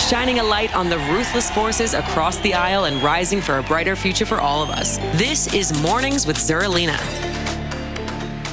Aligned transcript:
shining 0.00 0.38
a 0.38 0.42
light 0.42 0.74
on 0.74 0.88
the 0.88 0.98
ruthless 0.98 1.50
forces 1.50 1.94
across 1.94 2.38
the 2.38 2.54
aisle 2.54 2.84
and 2.84 3.02
rising 3.02 3.40
for 3.40 3.58
a 3.58 3.62
brighter 3.62 3.96
future 3.96 4.26
for 4.26 4.40
all 4.40 4.62
of 4.62 4.70
us. 4.70 4.98
This 5.18 5.52
is 5.54 5.80
Mornings 5.82 6.26
with 6.26 6.36
Zerlina. 6.36 6.98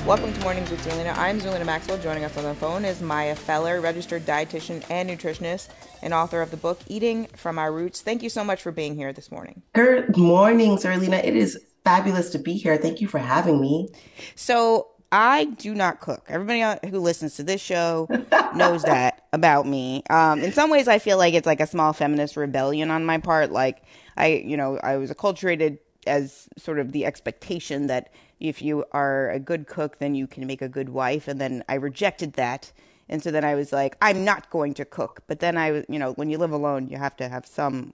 Welcome 0.05 0.33
to 0.33 0.39
Mornings 0.41 0.69
with 0.69 0.83
Zerlina. 0.83 1.15
I'm 1.17 1.39
Zerlina 1.39 1.65
Maxwell. 1.65 1.97
Joining 1.97 2.23
us 2.23 2.35
on 2.35 2.43
the 2.43 2.55
phone 2.55 2.85
is 2.85 3.01
Maya 3.01 3.35
Feller, 3.35 3.81
registered 3.81 4.25
dietitian 4.25 4.83
and 4.89 5.09
nutritionist, 5.09 5.69
and 6.01 6.13
author 6.13 6.41
of 6.41 6.51
the 6.51 6.57
book 6.57 6.79
Eating 6.87 7.27
from 7.35 7.59
Our 7.59 7.71
Roots. 7.71 8.01
Thank 8.01 8.23
you 8.23 8.29
so 8.29 8.43
much 8.43 8.61
for 8.61 8.71
being 8.71 8.95
here 8.95 9.13
this 9.13 9.31
morning. 9.31 9.61
Good 9.73 10.17
morning, 10.17 10.77
Zerlina. 10.77 11.23
It 11.23 11.35
is 11.35 11.63
fabulous 11.83 12.29
to 12.31 12.39
be 12.39 12.53
here. 12.53 12.77
Thank 12.77 13.01
you 13.01 13.07
for 13.07 13.19
having 13.19 13.61
me. 13.61 13.89
So, 14.35 14.87
I 15.11 15.45
do 15.45 15.75
not 15.75 15.99
cook. 15.99 16.25
Everybody 16.29 16.89
who 16.89 16.99
listens 16.99 17.35
to 17.35 17.43
this 17.43 17.59
show 17.59 18.07
knows 18.55 18.83
that 18.83 19.25
about 19.33 19.67
me. 19.67 20.03
Um, 20.09 20.39
in 20.39 20.53
some 20.53 20.69
ways, 20.69 20.87
I 20.87 20.99
feel 20.99 21.17
like 21.17 21.33
it's 21.33 21.45
like 21.45 21.59
a 21.59 21.67
small 21.67 21.91
feminist 21.91 22.37
rebellion 22.37 22.89
on 22.89 23.05
my 23.05 23.17
part. 23.17 23.51
Like 23.51 23.83
I, 24.15 24.27
you 24.27 24.55
know, 24.55 24.79
I 24.81 24.95
was 24.97 25.11
acculturated 25.11 25.79
as 26.07 26.47
sort 26.57 26.79
of 26.79 26.93
the 26.93 27.05
expectation 27.05 27.87
that 27.87 28.11
if 28.39 28.61
you 28.61 28.85
are 28.91 29.29
a 29.29 29.39
good 29.39 29.67
cook, 29.67 29.99
then 29.99 30.15
you 30.15 30.27
can 30.27 30.47
make 30.47 30.61
a 30.61 30.69
good 30.69 30.89
wife, 30.89 31.27
and 31.27 31.39
then 31.39 31.63
I 31.69 31.75
rejected 31.75 32.33
that. 32.33 32.71
And 33.09 33.21
so 33.21 33.29
then 33.29 33.43
I 33.43 33.55
was 33.55 33.73
like, 33.73 33.97
I'm 34.01 34.23
not 34.23 34.49
going 34.49 34.73
to 34.75 34.85
cook. 34.85 35.23
But 35.27 35.41
then 35.41 35.57
I 35.57 35.83
you 35.89 35.99
know, 35.99 36.13
when 36.13 36.29
you 36.29 36.37
live 36.37 36.51
alone, 36.51 36.87
you 36.87 36.97
have 36.97 37.17
to 37.17 37.27
have 37.27 37.45
some 37.45 37.93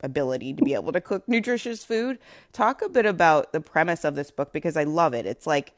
ability 0.00 0.54
to 0.54 0.64
be 0.64 0.74
able 0.74 0.92
to 0.92 1.00
cook 1.00 1.28
nutritious 1.28 1.84
food. 1.84 2.18
Talk 2.52 2.82
a 2.82 2.88
bit 2.88 3.06
about 3.06 3.52
the 3.52 3.60
premise 3.60 4.04
of 4.04 4.16
this 4.16 4.30
book 4.32 4.52
because 4.52 4.76
I 4.76 4.84
love 4.84 5.14
it. 5.14 5.26
It's 5.26 5.46
like 5.46 5.72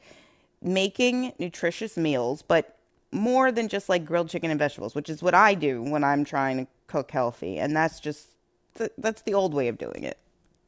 making 0.61 1.33
nutritious 1.39 1.97
meals, 1.97 2.41
but 2.41 2.77
more 3.11 3.51
than 3.51 3.67
just 3.67 3.89
like 3.89 4.05
grilled 4.05 4.29
chicken 4.29 4.51
and 4.51 4.59
vegetables, 4.59 4.95
which 4.95 5.09
is 5.09 5.21
what 5.21 5.33
I 5.33 5.53
do 5.53 5.81
when 5.81 6.03
I'm 6.03 6.23
trying 6.23 6.57
to 6.57 6.67
cook 6.87 7.11
healthy. 7.11 7.57
And 7.57 7.75
that's 7.75 7.99
just, 7.99 8.29
that's 8.97 9.21
the 9.23 9.33
old 9.33 9.53
way 9.53 9.67
of 9.67 9.77
doing 9.77 10.03
it. 10.03 10.17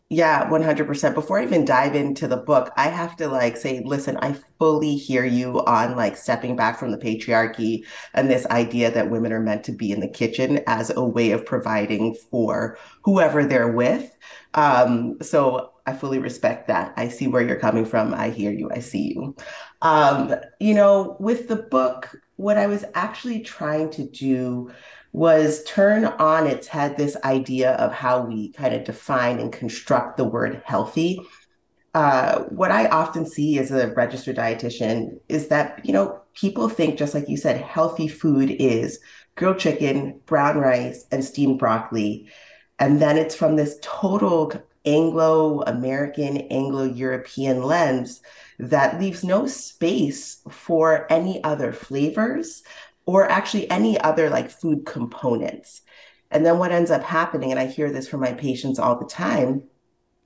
Yeah, 0.10 0.48
100%. 0.48 1.16
Before 1.16 1.40
I 1.40 1.44
even 1.44 1.66
dive 1.66 1.96
into 1.96 2.28
the 2.28 2.38
book, 2.38 2.72
I 2.78 2.90
have 2.90 3.16
to 3.16 3.28
like 3.28 3.58
say, 3.58 3.82
listen, 3.84 4.18
I 4.22 4.36
fully 4.60 4.96
hear 4.96 5.26
you 5.26 5.66
on 5.66 5.96
like 5.96 6.18
stepping 6.18 6.56
back 6.56 6.78
from 6.78 6.92
the 6.92 7.00
patriarchy 7.00 7.84
and 8.14 8.30
this 8.30 8.46
idea 8.48 8.92
that 8.92 9.10
women 9.10 9.34
are 9.34 9.40
meant 9.40 9.64
to 9.64 9.72
be 9.72 9.92
in 9.92 10.02
the 10.02 10.08
kitchen 10.08 10.60
as 10.68 10.92
a 10.96 11.04
way 11.04 11.32
of 11.32 11.48
providing 11.48 12.14
for 12.14 12.78
whoever 13.02 13.44
they're 13.44 13.72
with. 13.72 14.16
Um, 14.54 15.18
so 15.22 15.73
I 15.86 15.94
fully 15.94 16.20
respect 16.20 16.68
that. 16.68 16.94
I 16.96 17.10
see 17.10 17.28
where 17.28 17.42
you're 17.42 17.60
coming 17.60 17.86
from. 17.86 18.14
I 18.14 18.30
hear 18.30 18.52
you. 18.52 18.70
I 18.72 18.80
see 18.80 19.14
you. 19.14 19.36
Um, 19.82 20.34
you 20.60 20.74
know, 20.74 21.18
with 21.20 21.50
the 21.50 21.58
book, 21.58 22.16
what 22.38 22.58
I 22.58 22.68
was 22.68 22.86
actually 22.94 23.42
trying 23.42 23.90
to 23.92 24.06
do 24.06 24.72
was 25.12 25.64
turn 25.66 26.06
on 26.06 26.48
its 26.48 26.68
head 26.68 26.98
this 26.98 27.18
idea 27.24 27.74
of 27.74 27.92
how 27.92 28.22
we 28.22 28.52
kind 28.54 28.74
of 28.74 28.84
define 28.84 29.40
and 29.40 29.52
construct 29.52 30.18
the 30.18 30.24
word 30.24 30.62
healthy. 30.66 31.22
Uh, 31.94 32.44
what 32.46 32.72
I 32.72 32.88
often 32.88 33.26
see 33.26 33.60
as 33.60 33.70
a 33.70 33.94
registered 33.94 34.38
dietitian 34.38 35.20
is 35.30 35.50
that, 35.50 35.86
you 35.86 35.94
know, 35.94 36.20
people 36.34 36.70
think, 36.70 36.98
just 36.98 37.14
like 37.14 37.30
you 37.30 37.38
said, 37.38 37.62
healthy 37.62 38.08
food 38.08 38.50
is 38.50 39.00
grilled 39.36 39.60
chicken, 39.60 40.20
brown 40.26 40.58
rice, 40.58 41.06
and 41.12 41.24
steamed 41.24 41.60
broccoli. 41.60 42.28
And 42.80 43.00
then 43.00 43.18
it's 43.18 43.36
from 43.36 43.56
this 43.56 43.78
total 43.84 44.52
Anglo 44.86 45.62
American, 45.62 46.38
Anglo 46.38 46.84
European 46.84 47.64
lens 47.64 48.22
that 48.60 49.00
leaves 49.00 49.24
no 49.24 49.48
space 49.48 50.42
for 50.50 51.12
any 51.12 51.44
other 51.44 51.72
flavors 51.72 52.64
or 53.06 53.30
actually 53.30 53.70
any 53.70 54.00
other 54.00 54.30
like 54.30 54.50
food 54.50 54.86
components. 54.86 55.82
And 56.32 56.46
then 56.46 56.58
what 56.58 56.72
ends 56.72 56.92
up 56.92 57.04
happening, 57.04 57.52
and 57.52 57.60
I 57.60 57.68
hear 57.68 57.92
this 57.92 58.08
from 58.08 58.22
my 58.22 58.34
patients 58.34 58.80
all 58.80 58.98
the 58.98 59.06
time, 59.06 59.64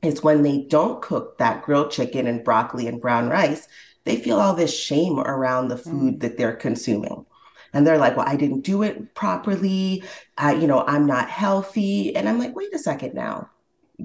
is 0.02 0.24
when 0.24 0.44
they 0.44 0.60
don't 0.60 1.02
cook 1.02 1.38
that 1.38 1.64
grilled 1.64 1.92
chicken 1.92 2.28
and 2.28 2.44
broccoli 2.44 2.88
and 2.88 3.02
brown 3.02 3.30
rice, 3.30 3.68
they 4.06 4.16
feel 4.16 4.40
all 4.40 4.54
this 4.54 4.78
shame 4.78 5.20
around 5.20 5.68
the 5.68 5.78
food 5.78 6.16
mm. 6.16 6.20
that 6.22 6.38
they're 6.38 6.56
consuming. 6.56 7.26
And 7.74 7.86
they're 7.86 7.98
like, 7.98 8.16
well, 8.16 8.28
I 8.28 8.38
didn't 8.38 8.62
do 8.62 8.84
it 8.84 9.14
properly. 9.16 10.04
I, 10.38 10.54
you 10.54 10.68
know, 10.68 10.86
I'm 10.88 11.06
not 11.06 11.30
healthy. 11.30 12.16
And 12.16 12.30
I'm 12.30 12.40
like, 12.40 12.56
wait 12.56 12.74
a 12.74 12.80
second 12.80 13.14
now 13.14 13.50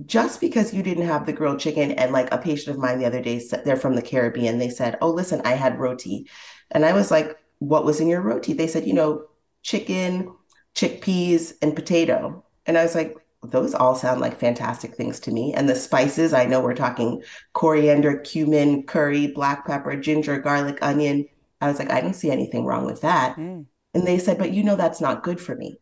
just 0.06 0.41
because 0.41 0.72
you 0.72 0.82
didn't 0.82 1.06
have 1.06 1.26
the 1.26 1.32
grilled 1.32 1.60
chicken 1.60 1.92
and 1.92 2.12
like 2.12 2.32
a 2.32 2.38
patient 2.38 2.75
of 2.75 2.80
mine 2.80 2.98
the 2.98 3.04
other 3.04 3.20
day 3.20 3.38
said 3.38 3.64
they're 3.64 3.76
from 3.76 3.94
the 3.94 4.03
caribbean 4.03 4.58
they 4.58 4.70
said 4.70 4.97
oh 5.00 5.10
listen 5.10 5.41
i 5.44 5.53
had 5.53 5.78
roti. 5.78 6.28
And 6.70 6.84
i 6.84 6.92
was 6.92 7.10
like 7.10 7.36
what 7.58 7.84
was 7.84 8.00
in 8.00 8.08
your 8.08 8.22
roti? 8.22 8.54
They 8.54 8.66
said 8.66 8.86
you 8.86 8.94
know 8.94 9.26
chicken 9.62 10.34
chickpeas 10.75 11.52
and 11.60 11.76
potato. 11.76 12.44
And 12.66 12.78
i 12.78 12.82
was 12.82 12.94
like 12.94 13.16
those 13.44 13.75
all 13.75 13.97
sound 13.97 14.20
like 14.20 14.38
fantastic 14.38 14.94
things 14.94 15.19
to 15.20 15.31
me. 15.31 15.52
And 15.52 15.69
the 15.69 15.76
spices 15.76 16.32
i 16.32 16.47
know 16.47 16.60
we're 16.60 16.75
talking 16.75 17.22
coriander 17.52 18.16
cumin 18.19 18.84
curry 18.84 19.26
black 19.26 19.66
pepper 19.66 19.97
ginger 19.97 20.38
garlic 20.38 20.78
onion. 20.81 21.26
I 21.60 21.69
was 21.69 21.78
like 21.78 21.91
i 21.91 22.00
don't 22.00 22.14
see 22.14 22.31
anything 22.31 22.64
wrong 22.64 22.86
with 22.86 23.02
that. 23.02 23.36
Mm. 23.36 23.66
and 23.92 24.06
they 24.06 24.19
said 24.19 24.38
but 24.38 24.52
you 24.52 24.64
know 24.64 24.76
that's 24.76 25.02
not 25.02 25.22
good 25.22 25.41
for 25.41 25.54
me 25.54 25.78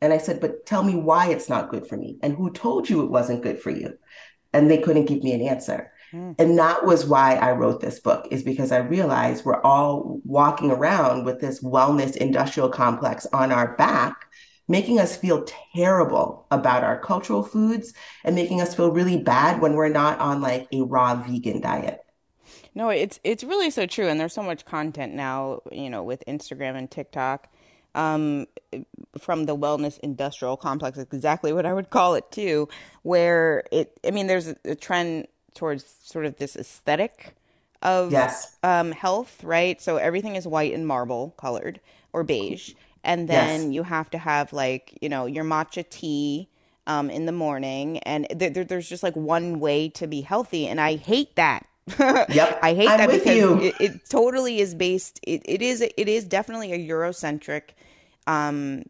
and 0.00 0.12
I 0.12 0.18
said, 0.18 0.40
but 0.40 0.66
tell 0.66 0.82
me 0.82 0.94
why 0.94 1.28
it's 1.28 1.48
not 1.48 1.70
good 1.70 1.86
for 1.86 1.96
me 1.96 2.18
and 2.22 2.34
who 2.34 2.50
told 2.50 2.88
you 2.88 3.02
it 3.02 3.10
wasn't 3.10 3.42
good 3.42 3.60
for 3.60 3.70
you? 3.70 3.98
And 4.52 4.70
they 4.70 4.78
couldn't 4.78 5.06
give 5.06 5.22
me 5.22 5.32
an 5.32 5.42
answer. 5.42 5.92
Mm. 6.12 6.34
And 6.38 6.58
that 6.58 6.86
was 6.86 7.04
why 7.04 7.34
I 7.34 7.52
wrote 7.52 7.80
this 7.80 8.00
book, 8.00 8.28
is 8.30 8.42
because 8.42 8.72
I 8.72 8.78
realized 8.78 9.44
we're 9.44 9.62
all 9.62 10.20
walking 10.24 10.70
around 10.70 11.24
with 11.24 11.40
this 11.40 11.62
wellness 11.62 12.16
industrial 12.16 12.70
complex 12.70 13.26
on 13.32 13.52
our 13.52 13.76
back, 13.76 14.26
making 14.68 15.00
us 15.00 15.16
feel 15.16 15.44
terrible 15.74 16.46
about 16.50 16.84
our 16.84 16.98
cultural 16.98 17.42
foods 17.42 17.92
and 18.24 18.34
making 18.34 18.60
us 18.60 18.74
feel 18.74 18.90
really 18.90 19.18
bad 19.18 19.60
when 19.60 19.74
we're 19.74 19.88
not 19.88 20.18
on 20.18 20.40
like 20.40 20.66
a 20.72 20.82
raw 20.82 21.14
vegan 21.14 21.60
diet. 21.60 22.00
No, 22.74 22.88
it's 22.90 23.18
it's 23.24 23.44
really 23.44 23.70
so 23.70 23.86
true. 23.86 24.08
And 24.08 24.20
there's 24.20 24.32
so 24.32 24.42
much 24.42 24.64
content 24.64 25.12
now, 25.12 25.60
you 25.72 25.90
know, 25.90 26.02
with 26.02 26.22
Instagram 26.26 26.76
and 26.76 26.90
TikTok 26.90 27.52
um, 27.98 28.46
from 29.18 29.46
the 29.46 29.56
wellness 29.56 29.98
industrial 30.00 30.56
complex, 30.56 30.98
exactly 30.98 31.52
what 31.52 31.66
I 31.66 31.74
would 31.74 31.90
call 31.90 32.14
it 32.14 32.30
too, 32.30 32.68
where 33.02 33.64
it, 33.72 33.98
I 34.06 34.12
mean, 34.12 34.28
there's 34.28 34.48
a, 34.48 34.56
a 34.64 34.74
trend 34.76 35.26
towards 35.54 35.84
sort 36.04 36.24
of 36.24 36.36
this 36.36 36.54
aesthetic 36.54 37.34
of 37.82 38.12
yes. 38.12 38.56
um, 38.62 38.92
health, 38.92 39.42
right? 39.42 39.82
So 39.82 39.96
everything 39.96 40.36
is 40.36 40.46
white 40.46 40.72
and 40.72 40.86
marble 40.86 41.34
colored 41.36 41.80
or 42.12 42.22
beige. 42.22 42.74
And 43.02 43.28
then 43.28 43.64
yes. 43.66 43.72
you 43.72 43.82
have 43.82 44.10
to 44.10 44.18
have 44.18 44.52
like, 44.52 44.96
you 45.00 45.08
know, 45.08 45.26
your 45.26 45.44
matcha 45.44 45.88
tea 45.88 46.48
um, 46.86 47.10
in 47.10 47.26
the 47.26 47.32
morning. 47.32 47.98
And 47.98 48.26
th- 48.38 48.54
th- 48.54 48.68
there's 48.68 48.88
just 48.88 49.02
like 49.02 49.16
one 49.16 49.58
way 49.58 49.88
to 49.90 50.06
be 50.06 50.20
healthy. 50.20 50.68
And 50.68 50.80
I 50.80 50.96
hate 50.96 51.34
that. 51.36 51.66
yep. 51.98 52.58
I 52.62 52.74
hate 52.74 52.88
I'm 52.88 52.98
that 52.98 53.10
because 53.10 53.62
it, 53.64 53.74
it, 53.80 54.08
totally 54.08 54.60
is 54.60 54.74
based. 54.74 55.20
It, 55.22 55.42
it 55.46 55.62
is. 55.62 55.80
It 55.80 56.08
is 56.08 56.24
definitely 56.24 56.72
a 56.72 56.78
Eurocentric 56.78 57.70
um, 58.28 58.84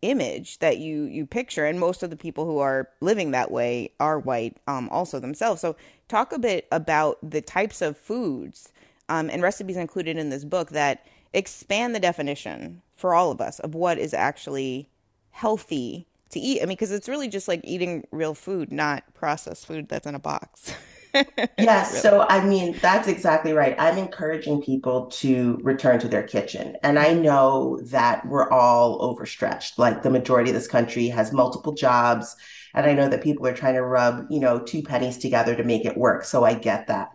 image 0.00 0.58
that 0.60 0.78
you 0.78 1.04
you 1.04 1.26
picture, 1.26 1.66
and 1.66 1.78
most 1.78 2.02
of 2.02 2.08
the 2.08 2.16
people 2.16 2.46
who 2.46 2.58
are 2.58 2.88
living 3.00 3.32
that 3.32 3.50
way 3.50 3.90
are 4.00 4.18
white, 4.18 4.56
um, 4.66 4.88
also 4.90 5.20
themselves. 5.20 5.60
So, 5.60 5.76
talk 6.08 6.32
a 6.32 6.38
bit 6.38 6.66
about 6.72 7.18
the 7.22 7.42
types 7.42 7.82
of 7.82 7.98
foods 7.98 8.72
um, 9.08 9.28
and 9.28 9.42
recipes 9.42 9.76
included 9.76 10.16
in 10.16 10.30
this 10.30 10.44
book 10.44 10.70
that 10.70 11.04
expand 11.34 11.94
the 11.94 12.00
definition 12.00 12.80
for 12.96 13.14
all 13.14 13.30
of 13.30 13.40
us 13.40 13.58
of 13.60 13.74
what 13.74 13.98
is 13.98 14.14
actually 14.14 14.88
healthy 15.32 16.06
to 16.30 16.40
eat. 16.40 16.62
I 16.62 16.64
mean, 16.64 16.76
because 16.76 16.92
it's 16.92 17.08
really 17.08 17.28
just 17.28 17.48
like 17.48 17.60
eating 17.64 18.06
real 18.10 18.34
food, 18.34 18.72
not 18.72 19.02
processed 19.14 19.66
food 19.66 19.88
that's 19.88 20.06
in 20.06 20.14
a 20.14 20.20
box. 20.20 20.74
yes. 21.58 21.90
Really. 21.90 22.00
So, 22.00 22.26
I 22.28 22.44
mean, 22.44 22.76
that's 22.80 23.08
exactly 23.08 23.52
right. 23.52 23.74
I'm 23.78 23.98
encouraging 23.98 24.62
people 24.62 25.06
to 25.06 25.58
return 25.62 25.98
to 26.00 26.08
their 26.08 26.22
kitchen. 26.22 26.76
And 26.82 26.98
I 26.98 27.14
know 27.14 27.80
that 27.84 28.26
we're 28.26 28.50
all 28.50 29.02
overstretched. 29.02 29.78
Like 29.78 30.02
the 30.02 30.10
majority 30.10 30.50
of 30.50 30.54
this 30.54 30.68
country 30.68 31.08
has 31.08 31.32
multiple 31.32 31.72
jobs. 31.72 32.36
And 32.74 32.86
I 32.86 32.92
know 32.92 33.08
that 33.08 33.22
people 33.22 33.46
are 33.46 33.54
trying 33.54 33.74
to 33.74 33.82
rub, 33.82 34.26
you 34.30 34.40
know, 34.40 34.58
two 34.58 34.82
pennies 34.82 35.18
together 35.18 35.56
to 35.56 35.64
make 35.64 35.84
it 35.84 35.96
work. 35.96 36.24
So 36.24 36.44
I 36.44 36.54
get 36.54 36.86
that. 36.88 37.10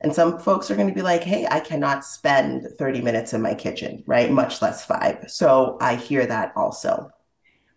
And 0.00 0.14
some 0.14 0.38
folks 0.38 0.70
are 0.70 0.76
going 0.76 0.88
to 0.88 0.94
be 0.94 1.02
like, 1.02 1.24
hey, 1.24 1.46
I 1.50 1.60
cannot 1.60 2.04
spend 2.04 2.68
30 2.78 3.02
minutes 3.02 3.32
in 3.32 3.42
my 3.42 3.54
kitchen, 3.54 4.04
right? 4.06 4.30
Much 4.30 4.62
less 4.62 4.84
five. 4.84 5.24
So 5.28 5.76
I 5.80 5.96
hear 5.96 6.24
that 6.26 6.52
also. 6.54 7.10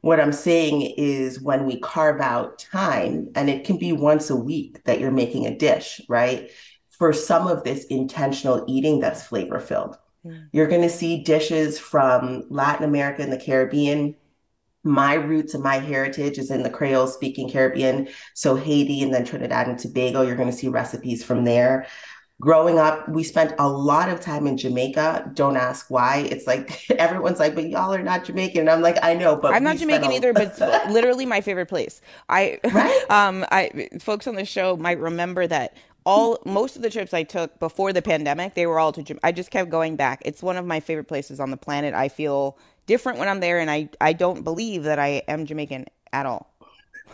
What 0.01 0.19
I'm 0.19 0.33
saying 0.33 0.81
is 0.97 1.39
when 1.39 1.65
we 1.65 1.79
carve 1.79 2.21
out 2.21 2.59
time, 2.59 3.29
and 3.35 3.49
it 3.49 3.63
can 3.63 3.77
be 3.77 3.93
once 3.93 4.29
a 4.29 4.35
week 4.35 4.83
that 4.83 4.99
you're 4.99 5.11
making 5.11 5.45
a 5.45 5.55
dish, 5.55 6.01
right? 6.09 6.51
For 6.89 7.13
some 7.13 7.47
of 7.47 7.63
this 7.63 7.85
intentional 7.85 8.65
eating 8.67 8.99
that's 8.99 9.23
flavor 9.23 9.59
filled. 9.59 9.97
Mm. 10.25 10.47
You're 10.51 10.67
going 10.67 10.81
to 10.81 10.89
see 10.89 11.23
dishes 11.23 11.79
from 11.79 12.45
Latin 12.49 12.85
America 12.85 13.21
and 13.21 13.31
the 13.31 13.37
Caribbean 13.37 14.15
my 14.83 15.13
roots 15.13 15.53
and 15.53 15.63
my 15.63 15.77
heritage 15.77 16.37
is 16.37 16.49
in 16.49 16.63
the 16.63 16.69
Creole 16.69 17.07
speaking 17.07 17.49
Caribbean. 17.49 18.07
So 18.33 18.55
Haiti 18.55 19.03
and 19.03 19.13
then 19.13 19.25
Trinidad 19.25 19.67
and 19.67 19.77
Tobago, 19.77 20.21
you're 20.21 20.35
going 20.35 20.49
to 20.49 20.55
see 20.55 20.69
recipes 20.69 21.23
from 21.23 21.43
there. 21.43 21.85
Growing 22.41 22.79
up, 22.79 23.07
we 23.07 23.23
spent 23.23 23.53
a 23.59 23.69
lot 23.69 24.09
of 24.09 24.19
time 24.19 24.47
in 24.47 24.57
Jamaica. 24.57 25.31
Don't 25.35 25.57
ask 25.57 25.91
why. 25.91 26.27
It's 26.31 26.47
like 26.47 26.89
everyone's 26.99 27.37
like, 27.37 27.53
but 27.53 27.69
y'all 27.69 27.93
are 27.93 28.01
not 28.01 28.25
Jamaican. 28.25 28.61
And 28.61 28.69
I'm 28.69 28.81
like, 28.81 28.97
I 29.03 29.13
know, 29.13 29.35
but 29.35 29.53
I'm 29.53 29.63
not 29.63 29.77
Jamaican 29.77 30.11
a- 30.11 30.15
either, 30.15 30.33
but 30.41 30.59
it's 30.59 30.59
literally 30.91 31.27
my 31.27 31.39
favorite 31.41 31.67
place. 31.67 32.01
I, 32.29 32.59
right? 32.73 33.05
um, 33.11 33.45
I, 33.51 33.89
folks 33.99 34.25
on 34.25 34.33
the 34.33 34.43
show 34.43 34.75
might 34.75 34.99
remember 34.99 35.45
that 35.45 35.77
all 36.03 36.39
most 36.43 36.75
of 36.75 36.81
the 36.81 36.89
trips 36.89 37.13
I 37.13 37.21
took 37.21 37.59
before 37.59 37.93
the 37.93 38.01
pandemic, 38.01 38.55
they 38.55 38.65
were 38.65 38.79
all 38.79 38.91
to. 38.93 39.19
I 39.23 39.31
just 39.31 39.51
kept 39.51 39.69
going 39.69 39.95
back. 39.95 40.23
It's 40.25 40.41
one 40.41 40.57
of 40.57 40.65
my 40.65 40.79
favorite 40.79 41.07
places 41.07 41.39
on 41.39 41.51
the 41.51 41.57
planet. 41.57 41.93
I 41.93 42.09
feel 42.09 42.57
different 42.87 43.19
when 43.19 43.27
I'm 43.27 43.39
there, 43.39 43.59
and 43.59 43.69
I 43.69 43.87
I 44.01 44.13
don't 44.13 44.43
believe 44.43 44.81
that 44.83 44.97
I 44.97 45.21
am 45.27 45.45
Jamaican 45.45 45.85
at 46.11 46.25
all. 46.25 46.50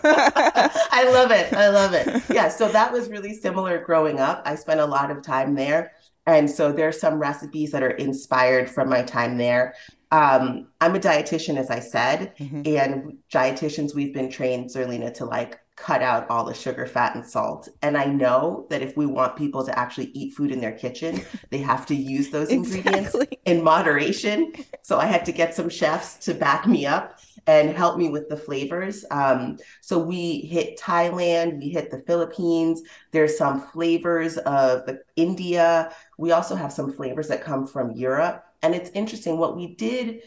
I 0.03 1.09
love 1.11 1.31
it. 1.31 1.53
I 1.53 1.69
love 1.69 1.93
it. 1.93 2.23
Yeah. 2.29 2.49
So 2.49 2.67
that 2.69 2.91
was 2.91 3.09
really 3.09 3.33
similar 3.33 3.83
growing 3.83 4.19
up. 4.19 4.41
I 4.45 4.55
spent 4.55 4.79
a 4.79 4.85
lot 4.85 5.11
of 5.11 5.21
time 5.21 5.55
there. 5.55 5.93
And 6.25 6.49
so 6.49 6.71
there's 6.71 6.99
some 6.99 7.19
recipes 7.19 7.71
that 7.71 7.83
are 7.83 7.91
inspired 7.91 8.69
from 8.69 8.89
my 8.89 9.01
time 9.01 9.37
there. 9.37 9.75
Um, 10.11 10.67
I'm 10.81 10.95
a 10.95 10.99
dietitian, 10.99 11.57
as 11.57 11.69
I 11.69 11.79
said, 11.79 12.33
mm-hmm. 12.37 12.61
and 12.65 13.17
dietitians, 13.33 13.95
we've 13.95 14.13
been 14.13 14.29
trained, 14.29 14.69
Zerlina, 14.69 15.13
to 15.15 15.25
like 15.25 15.59
cut 15.77 16.01
out 16.01 16.27
all 16.29 16.43
the 16.43 16.55
sugar, 16.55 16.87
fat, 16.87 17.15
and 17.15 17.25
salt. 17.25 17.69
And 17.83 17.95
I 17.95 18.05
know 18.05 18.65
that 18.71 18.81
if 18.81 18.97
we 18.97 19.05
want 19.05 19.37
people 19.37 19.63
to 19.63 19.79
actually 19.79 20.07
eat 20.07 20.33
food 20.33 20.51
in 20.51 20.59
their 20.59 20.71
kitchen, 20.71 21.21
they 21.51 21.59
have 21.59 21.85
to 21.85 21.95
use 21.95 22.29
those 22.29 22.49
ingredients 22.49 23.15
in 23.45 23.63
moderation. 23.63 24.53
So 24.81 24.99
I 24.99 25.05
had 25.05 25.23
to 25.25 25.31
get 25.31 25.53
some 25.53 25.69
chefs 25.69 26.15
to 26.25 26.33
back 26.33 26.65
me 26.67 26.87
up 26.87 27.19
and 27.45 27.69
help 27.69 27.97
me 27.97 28.09
with 28.09 28.27
the 28.27 28.35
flavors. 28.35 29.05
Um, 29.11 29.57
so 29.81 29.99
we 29.99 30.41
hit 30.41 30.79
Thailand, 30.79 31.59
we 31.59 31.69
hit 31.69 31.91
the 31.91 32.03
Philippines. 32.07 32.81
There's 33.11 33.37
some 33.37 33.61
flavors 33.61 34.37
of 34.39 34.85
the 34.87 35.01
India. 35.15 35.93
We 36.17 36.31
also 36.31 36.55
have 36.55 36.73
some 36.73 36.91
flavors 36.91 37.27
that 37.27 37.43
come 37.43 37.67
from 37.67 37.91
Europe. 37.91 38.43
And 38.63 38.73
it's 38.73 38.89
interesting 38.95 39.37
what 39.37 39.55
we 39.55 39.75
did 39.75 40.23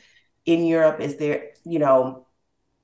in 0.46 0.64
Europe 0.64 1.00
is 1.00 1.16
there, 1.16 1.50
you 1.64 1.80
know, 1.80 2.26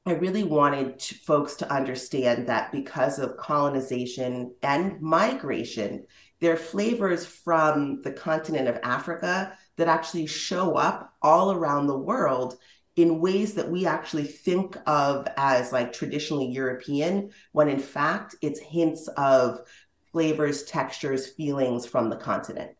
I 0.08 0.12
really 0.12 0.44
wanted 0.44 1.00
to, 1.00 1.14
folks 1.16 1.56
to 1.56 1.72
understand 1.72 2.46
that 2.46 2.70
because 2.70 3.18
of 3.18 3.36
colonization 3.36 4.54
and 4.62 5.00
migration, 5.02 6.06
there 6.40 6.52
are 6.52 6.56
flavors 6.56 7.26
from 7.26 8.02
the 8.02 8.12
continent 8.12 8.68
of 8.68 8.78
Africa 8.84 9.58
that 9.76 9.88
actually 9.88 10.26
show 10.26 10.76
up 10.76 11.12
all 11.22 11.50
around 11.50 11.88
the 11.88 11.98
world 11.98 12.56
in 12.94 13.20
ways 13.20 13.54
that 13.54 13.68
we 13.68 13.84
actually 13.84 14.26
think 14.26 14.76
of 14.86 15.26
as 15.36 15.72
like 15.72 15.92
traditionally 15.92 16.52
European, 16.52 17.32
when 17.50 17.68
in 17.68 17.80
fact 17.80 18.36
it's 18.42 18.60
hints 18.60 19.08
of 19.16 19.58
flavors, 20.12 20.62
textures, 20.62 21.32
feelings 21.32 21.84
from 21.84 22.10
the 22.10 22.16
continent. 22.16 22.70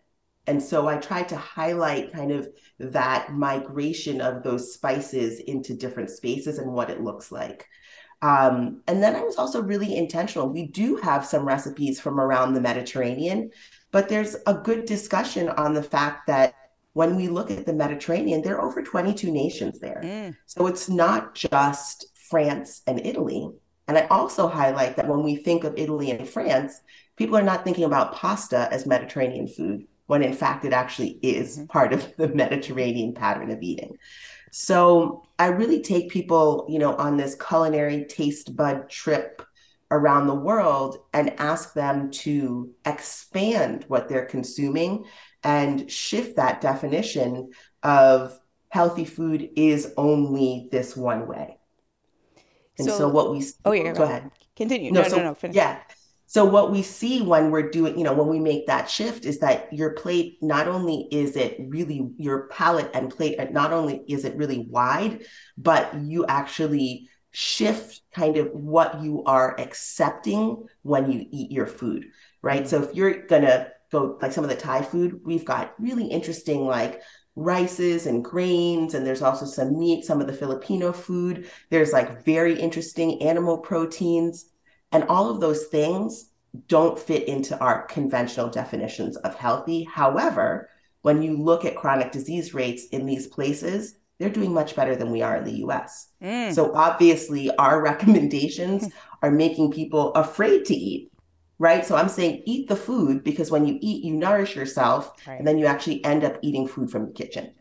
And 0.47 0.63
so 0.63 0.87
I 0.87 0.97
tried 0.99 1.29
to 1.31 1.37
highlight 1.37 2.13
kind 2.13 2.31
of 2.31 2.49
that 2.79 3.33
migration 3.33 4.21
of 4.21 4.43
those 4.43 4.73
spices 4.73 5.41
into 5.41 5.75
different 5.75 6.11
spaces 6.11 6.59
and 6.59 6.73
what 6.73 6.91
it 6.91 7.03
looks 7.03 7.33
like. 7.33 7.67
Um, 8.23 8.83
and 8.87 9.03
then 9.03 9.15
I 9.15 9.23
was 9.23 9.37
also 9.37 9.63
really 9.63 9.97
intentional. 9.97 10.49
We 10.49 10.69
do 10.69 10.97
have 10.97 11.27
some 11.27 11.47
recipes 11.47 12.01
from 12.01 12.19
around 12.19 12.55
the 12.55 12.61
Mediterranean, 12.61 13.51
but 13.93 14.09
there's 14.09 14.37
a 14.47 14.55
good 14.55 14.85
discussion 14.87 15.49
on 15.51 15.75
the 15.75 15.83
fact 15.83 16.27
that 16.29 16.55
when 16.95 17.15
we 17.15 17.29
look 17.29 17.51
at 17.51 17.67
the 17.67 17.75
Mediterranean, 17.75 18.41
there 18.41 18.57
are 18.59 18.67
over 18.67 18.83
22 18.83 19.31
nations 19.31 19.79
there. 19.81 20.01
Mm. 20.03 20.37
So 20.47 20.67
it's 20.67 20.89
not 20.89 21.35
just 21.35 22.07
France 22.31 22.83
and 22.87 23.05
Italy. 23.05 23.51
And 23.87 23.99
I 23.99 24.07
also 24.07 24.49
highlight 24.49 24.97
that 24.97 25.07
when 25.07 25.23
we 25.23 25.37
think 25.37 25.65
of 25.65 25.75
Italy 25.77 26.11
and 26.11 26.27
France, 26.27 26.81
people 27.17 27.37
are 27.37 27.43
not 27.43 27.65
thinking 27.65 27.85
about 27.85 28.15
pasta 28.15 28.69
as 28.73 28.87
Mediterranean 28.87 29.47
food 29.47 29.87
when 30.07 30.23
in 30.23 30.33
fact 30.33 30.65
it 30.65 30.73
actually 30.73 31.19
is 31.23 31.57
mm-hmm. 31.57 31.67
part 31.67 31.93
of 31.93 32.17
the 32.17 32.29
Mediterranean 32.29 33.15
pattern 33.15 33.51
of 33.51 33.63
eating. 33.63 33.97
So 34.53 35.25
I 35.39 35.49
really 35.49 35.83
take 35.83 36.11
people, 36.11 36.67
you 36.69 36.79
know, 36.79 36.95
on 36.95 37.17
this 37.17 37.35
culinary 37.35 38.07
taste 38.09 38.57
bud 38.57 38.89
trip 38.89 39.43
around 39.91 40.27
the 40.27 40.35
world 40.35 40.99
and 41.13 41.39
ask 41.39 41.75
them 41.75 42.11
to 42.11 42.73
expand 42.85 43.85
what 43.89 44.09
they're 44.09 44.25
consuming 44.25 45.05
and 45.45 45.91
shift 45.91 46.37
that 46.37 46.61
definition 46.61 47.51
of 47.83 48.39
healthy 48.69 49.05
food 49.05 49.51
is 49.57 49.93
only 49.97 50.69
this 50.73 50.97
one 50.97 51.29
way. 51.29 51.59
And 52.79 52.89
so, 52.89 52.99
so 52.99 53.09
what 53.09 53.31
we 53.31 53.45
oh 53.65 53.73
yeah 53.73 53.93
go, 53.93 53.99
go 53.99 54.05
ahead 54.05 54.31
continue 54.55 54.93
no 54.93 55.03
no 55.03 55.09
so, 55.09 55.17
no, 55.17 55.23
no 55.23 55.35
finish. 55.35 55.57
yeah 55.57 55.79
so 56.27 56.45
what 56.45 56.73
we 56.73 56.83
see 56.83 57.23
when 57.23 57.51
we're 57.53 57.71
doing, 57.71 57.97
you 57.97 58.03
know, 58.03 58.13
when 58.13 58.27
we 58.27 58.41
make 58.41 58.67
that 58.67 58.91
shift 58.91 59.25
is 59.25 59.39
that 59.39 59.73
your 59.73 59.91
plate 59.91 60.39
not 60.43 60.67
only 60.67 61.07
is 61.13 61.37
it 61.37 61.57
really 61.61 62.11
your 62.19 62.49
palate 62.49 62.91
and 62.95 63.11
plate 63.11 63.39
not 63.53 63.73
only 63.73 64.03
is 64.09 64.25
it 64.25 64.37
really 64.37 64.67
wide, 64.69 65.25
but 65.57 65.95
you 65.95 66.27
actually 66.27 67.09
shift 67.31 68.01
kind 68.13 68.39
of 68.39 68.51
what 68.51 69.03
you 69.03 69.23
are 69.25 69.59
accepting 69.61 70.67
when 70.83 71.13
you 71.13 71.27
eat 71.31 71.53
your 71.53 71.67
food, 71.67 72.07
right? 72.43 72.63
Mm-hmm. 72.63 72.69
So 72.71 72.83
if 72.83 72.95
you're 72.95 73.25
gonna 73.27 73.69
go 73.93 74.19
like 74.21 74.33
some 74.33 74.43
of 74.43 74.51
the 74.51 74.57
Thai 74.57 74.83
food, 74.83 75.21
we've 75.25 75.45
got 75.45 75.75
really 75.79 76.07
interesting 76.07 76.67
like 76.67 77.03
rices 77.37 78.07
and 78.07 78.25
grains 78.25 78.95
and 78.95 79.07
there's 79.07 79.23
also 79.23 79.45
some 79.45 79.79
meat 79.79 80.05
some 80.05 80.21
of 80.21 80.27
the 80.27 80.33
filipino 80.33 80.91
food. 80.91 81.49
There's 81.71 81.93
like 81.93 82.25
very 82.25 82.59
interesting 82.59 83.23
animal 83.23 83.59
proteins 83.59 84.47
and 84.93 85.05
all 85.05 85.31
of 85.31 85.41
those 85.41 85.67
things 85.67 86.31
don't 86.69 86.99
fit 86.99 87.29
into 87.29 87.59
our 87.59 87.83
conventional 87.87 88.49
definitions 88.49 89.17
of 89.19 89.35
healthy. 89.35 89.85
However, 89.85 90.69
when 91.03 91.23
you 91.23 91.37
look 91.37 91.65
at 91.65 91.77
chronic 91.77 92.13
disease 92.13 92.55
rates 92.55 92.87
in 92.89 93.07
these 93.07 93.27
places, 93.27 93.97
they're 94.19 94.31
doing 94.31 94.53
much 94.53 94.75
better 94.75 94.97
than 94.97 95.11
we 95.11 95.23
are 95.23 95.37
in 95.37 95.45
the 95.45 95.65
US. 95.67 96.09
Mm. 96.23 96.55
So 96.55 96.75
obviously, 96.75 97.55
our 97.57 97.83
recommendations 97.91 98.89
are 99.23 99.31
making 99.31 99.73
people 99.73 100.13
afraid 100.15 100.65
to 100.67 100.75
eat, 100.75 101.13
right? 101.59 101.85
So 101.85 101.97
I'm 101.97 102.09
saying 102.09 102.43
eat 102.47 102.69
the 102.69 102.77
food 102.77 103.23
because 103.23 103.51
when 103.51 103.67
you 103.67 103.79
eat, 103.81 104.05
you 104.05 104.15
nourish 104.15 104.57
yourself, 104.57 105.13
right. 105.27 105.39
and 105.39 105.47
then 105.47 105.59
you 105.59 105.67
actually 105.67 106.05
end 106.05 106.25
up 106.25 106.39
eating 106.43 106.67
food 106.67 106.91
from 106.91 107.07
the 107.07 107.13
kitchen. 107.13 107.53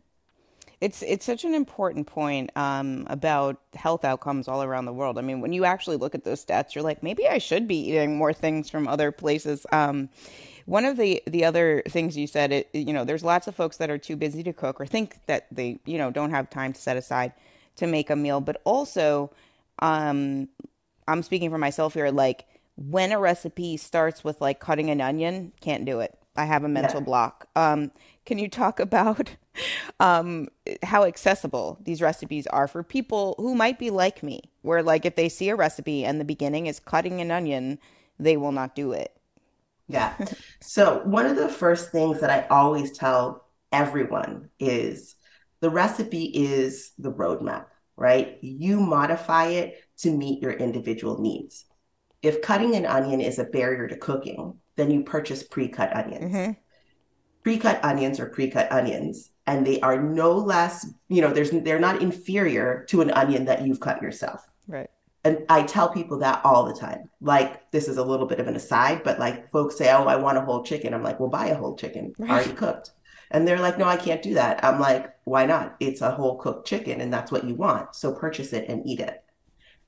It's 0.85 1.01
it's 1.01 1.25
such 1.25 1.43
an 1.43 1.55
important 1.55 2.05
point 2.05 2.51
um, 2.55 3.07
about 3.09 3.59
health 3.73 4.05
outcomes 4.05 4.47
all 4.47 4.61
around 4.61 4.85
the 4.85 4.93
world. 4.93 5.17
I 5.17 5.21
mean, 5.21 5.41
when 5.41 5.51
you 5.51 5.65
actually 5.65 5.97
look 5.97 6.13
at 6.13 6.23
those 6.23 6.45
stats, 6.45 6.75
you're 6.75 6.83
like, 6.83 7.01
maybe 7.01 7.27
I 7.27 7.39
should 7.39 7.67
be 7.67 7.89
eating 7.89 8.17
more 8.17 8.33
things 8.33 8.69
from 8.69 8.87
other 8.87 9.11
places. 9.11 9.65
Um, 9.71 10.09
one 10.65 10.85
of 10.85 10.95
the 10.95 11.23
the 11.25 11.43
other 11.43 11.81
things 11.89 12.15
you 12.15 12.27
said, 12.27 12.51
it, 12.51 12.69
you 12.71 12.93
know, 12.93 13.03
there's 13.03 13.23
lots 13.23 13.47
of 13.47 13.55
folks 13.55 13.77
that 13.77 13.89
are 13.89 13.97
too 13.97 14.15
busy 14.15 14.43
to 14.43 14.53
cook 14.53 14.79
or 14.79 14.85
think 14.85 15.17
that 15.25 15.47
they, 15.51 15.79
you 15.85 15.97
know, 15.97 16.11
don't 16.11 16.29
have 16.29 16.51
time 16.51 16.71
to 16.73 16.79
set 16.79 16.97
aside 16.97 17.33
to 17.77 17.87
make 17.87 18.11
a 18.11 18.15
meal. 18.15 18.39
But 18.39 18.61
also, 18.63 19.31
um, 19.79 20.47
I'm 21.07 21.23
speaking 21.23 21.49
for 21.49 21.57
myself 21.57 21.95
here. 21.95 22.11
Like 22.11 22.45
when 22.75 23.11
a 23.11 23.19
recipe 23.19 23.75
starts 23.77 24.23
with 24.23 24.39
like 24.39 24.59
cutting 24.59 24.91
an 24.91 25.01
onion, 25.01 25.51
can't 25.61 25.83
do 25.83 25.99
it. 25.99 26.15
I 26.35 26.45
have 26.45 26.63
a 26.63 26.69
mental 26.69 26.99
yeah. 26.99 27.05
block. 27.05 27.47
Um, 27.55 27.91
can 28.23 28.37
you 28.37 28.49
talk 28.49 28.79
about 28.89 29.35
um, 29.99 30.47
how 30.83 31.03
accessible 31.03 31.79
these 31.83 32.01
recipes 32.01 32.47
are 32.47 32.67
for 32.67 32.83
people 32.83 33.35
who 33.37 33.55
might 33.55 33.79
be 33.79 33.89
like 33.89 34.23
me, 34.23 34.41
where 34.61 34.83
like 34.83 35.05
if 35.05 35.15
they 35.15 35.29
see 35.29 35.49
a 35.49 35.55
recipe 35.55 36.05
and 36.05 36.19
the 36.19 36.25
beginning 36.25 36.67
is 36.67 36.79
cutting 36.79 37.21
an 37.21 37.31
onion, 37.31 37.79
they 38.19 38.37
will 38.37 38.51
not 38.51 38.75
do 38.75 38.91
it. 38.91 39.15
Yeah. 39.87 40.13
so 40.61 41.01
one 41.03 41.25
of 41.25 41.35
the 41.35 41.49
first 41.49 41.91
things 41.91 42.21
that 42.21 42.29
I 42.29 42.47
always 42.47 42.91
tell 42.91 43.45
everyone 43.71 44.49
is 44.59 45.15
the 45.59 45.69
recipe 45.69 46.25
is 46.25 46.91
the 46.97 47.11
roadmap, 47.11 47.65
right? 47.95 48.37
You 48.41 48.79
modify 48.79 49.47
it 49.47 49.83
to 49.99 50.11
meet 50.11 50.41
your 50.41 50.53
individual 50.53 51.21
needs. 51.21 51.65
If 52.21 52.41
cutting 52.41 52.75
an 52.75 52.85
onion 52.85 53.21
is 53.21 53.37
a 53.37 53.43
barrier 53.43 53.87
to 53.87 53.97
cooking, 53.97 54.55
then 54.75 54.89
you 54.89 55.03
purchase 55.03 55.43
pre-cut 55.43 55.95
onions. 55.95 56.33
Mm-hmm 56.33 56.51
pre-cut 57.45 57.79
onions 57.85 58.19
are 58.19 58.25
pre-cut 58.25 58.69
onions 58.71 59.29
and 59.47 59.65
they 59.65 59.79
are 59.81 60.01
no 60.01 60.31
less 60.33 60.87
you 61.07 61.21
know 61.21 61.31
there's 61.31 61.51
they're 61.51 61.79
not 61.79 62.01
inferior 62.01 62.85
to 62.89 63.01
an 63.01 63.11
onion 63.11 63.45
that 63.45 63.65
you've 63.65 63.79
cut 63.79 64.01
yourself 64.01 64.41
right 64.67 64.89
And 65.25 65.37
I 65.49 65.63
tell 65.63 65.89
people 65.89 66.19
that 66.19 66.41
all 66.45 66.63
the 66.65 66.79
time. 66.79 67.09
Like, 67.19 67.71
this 67.71 67.87
is 67.87 67.97
a 67.97 68.03
little 68.11 68.27
bit 68.27 68.39
of 68.39 68.47
an 68.47 68.55
aside, 68.55 69.01
but 69.03 69.17
like 69.25 69.49
folks 69.49 69.75
say, 69.75 69.87
Oh, 69.91 70.05
I 70.13 70.17
want 70.17 70.37
a 70.37 70.45
whole 70.47 70.61
chicken. 70.69 70.93
I'm 70.93 71.01
like, 71.07 71.19
Well, 71.19 71.31
buy 71.39 71.47
a 71.47 71.57
whole 71.61 71.75
chicken 71.81 72.13
right. 72.19 72.29
already 72.29 72.53
cooked. 72.53 72.91
And 73.31 73.41
they're 73.47 73.59
like, 73.67 73.77
No, 73.79 73.85
I 73.85 73.97
can't 73.97 74.21
do 74.21 74.33
that. 74.35 74.63
I'm 74.63 74.79
like, 74.79 75.03
Why 75.33 75.43
not? 75.53 75.67
It's 75.79 76.01
a 76.01 76.11
whole 76.17 76.35
cooked 76.43 76.67
chicken 76.67 77.01
and 77.01 77.11
that's 77.11 77.31
what 77.33 77.43
you 77.47 77.55
want. 77.65 77.95
So 77.95 78.13
purchase 78.13 78.53
it 78.53 78.69
and 78.69 78.85
eat 78.85 78.99
it. 79.09 79.17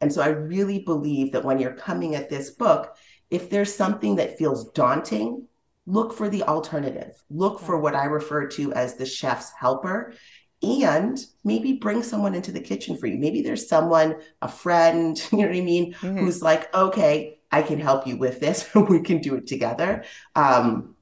And 0.01 0.11
so 0.11 0.21
I 0.23 0.29
really 0.29 0.79
believe 0.91 1.31
that 1.33 1.45
when 1.45 1.59
you're 1.59 1.73
coming 1.89 2.15
at 2.15 2.29
this 2.29 2.49
book, 2.49 2.97
if 3.29 3.43
there's 3.51 3.73
something 3.83 4.15
that 4.17 4.37
feels 4.39 4.71
daunting, 4.71 5.47
look 5.87 6.13
for 6.13 6.29
the 6.29 6.43
alternative. 6.43 7.23
Look 7.31 7.59
for 7.59 7.79
what 7.79 7.95
I 7.95 8.05
refer 8.05 8.45
to 8.49 8.73
as 8.73 8.95
the 8.95 9.05
chef's 9.05 9.51
helper 9.57 10.13
and 10.61 11.17
maybe 11.43 11.73
bring 11.73 12.03
someone 12.03 12.35
into 12.35 12.51
the 12.51 12.59
kitchen 12.59 12.97
for 12.97 13.07
you. 13.07 13.17
Maybe 13.17 13.41
there's 13.41 13.69
someone, 13.69 14.17
a 14.41 14.49
friend, 14.49 15.17
you 15.31 15.39
know 15.39 15.47
what 15.47 15.55
I 15.55 15.61
mean, 15.61 15.93
mm-hmm. 15.93 16.17
who's 16.17 16.43
like, 16.43 16.73
okay, 16.75 17.39
I 17.51 17.61
can 17.61 17.79
help 17.79 18.05
you 18.05 18.17
with 18.17 18.39
this. 18.39 18.69
we 18.75 19.01
can 19.01 19.19
do 19.19 19.35
it 19.35 19.47
together. 19.47 20.03
Um, 20.35 20.95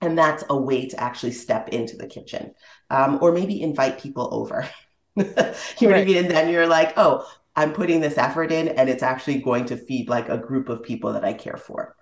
and 0.00 0.16
that's 0.16 0.44
a 0.48 0.56
way 0.56 0.86
to 0.86 1.00
actually 1.00 1.32
step 1.32 1.70
into 1.70 1.96
the 1.96 2.06
kitchen 2.06 2.54
um, 2.88 3.18
or 3.20 3.32
maybe 3.32 3.60
invite 3.60 4.00
people 4.00 4.28
over. 4.32 4.68
you 5.16 5.24
know 5.24 5.34
right. 5.34 5.80
what 5.80 5.94
I 5.94 6.04
mean? 6.04 6.18
And 6.18 6.30
then 6.30 6.52
you're 6.52 6.68
like, 6.68 6.92
oh, 6.96 7.28
I'm 7.56 7.72
putting 7.72 8.00
this 8.00 8.16
effort 8.16 8.52
in 8.52 8.68
and 8.68 8.88
it's 8.88 9.02
actually 9.02 9.40
going 9.40 9.64
to 9.66 9.76
feed 9.76 10.08
like 10.08 10.28
a 10.28 10.38
group 10.38 10.68
of 10.68 10.84
people 10.84 11.14
that 11.14 11.24
I 11.24 11.32
care 11.32 11.56
for. 11.56 11.96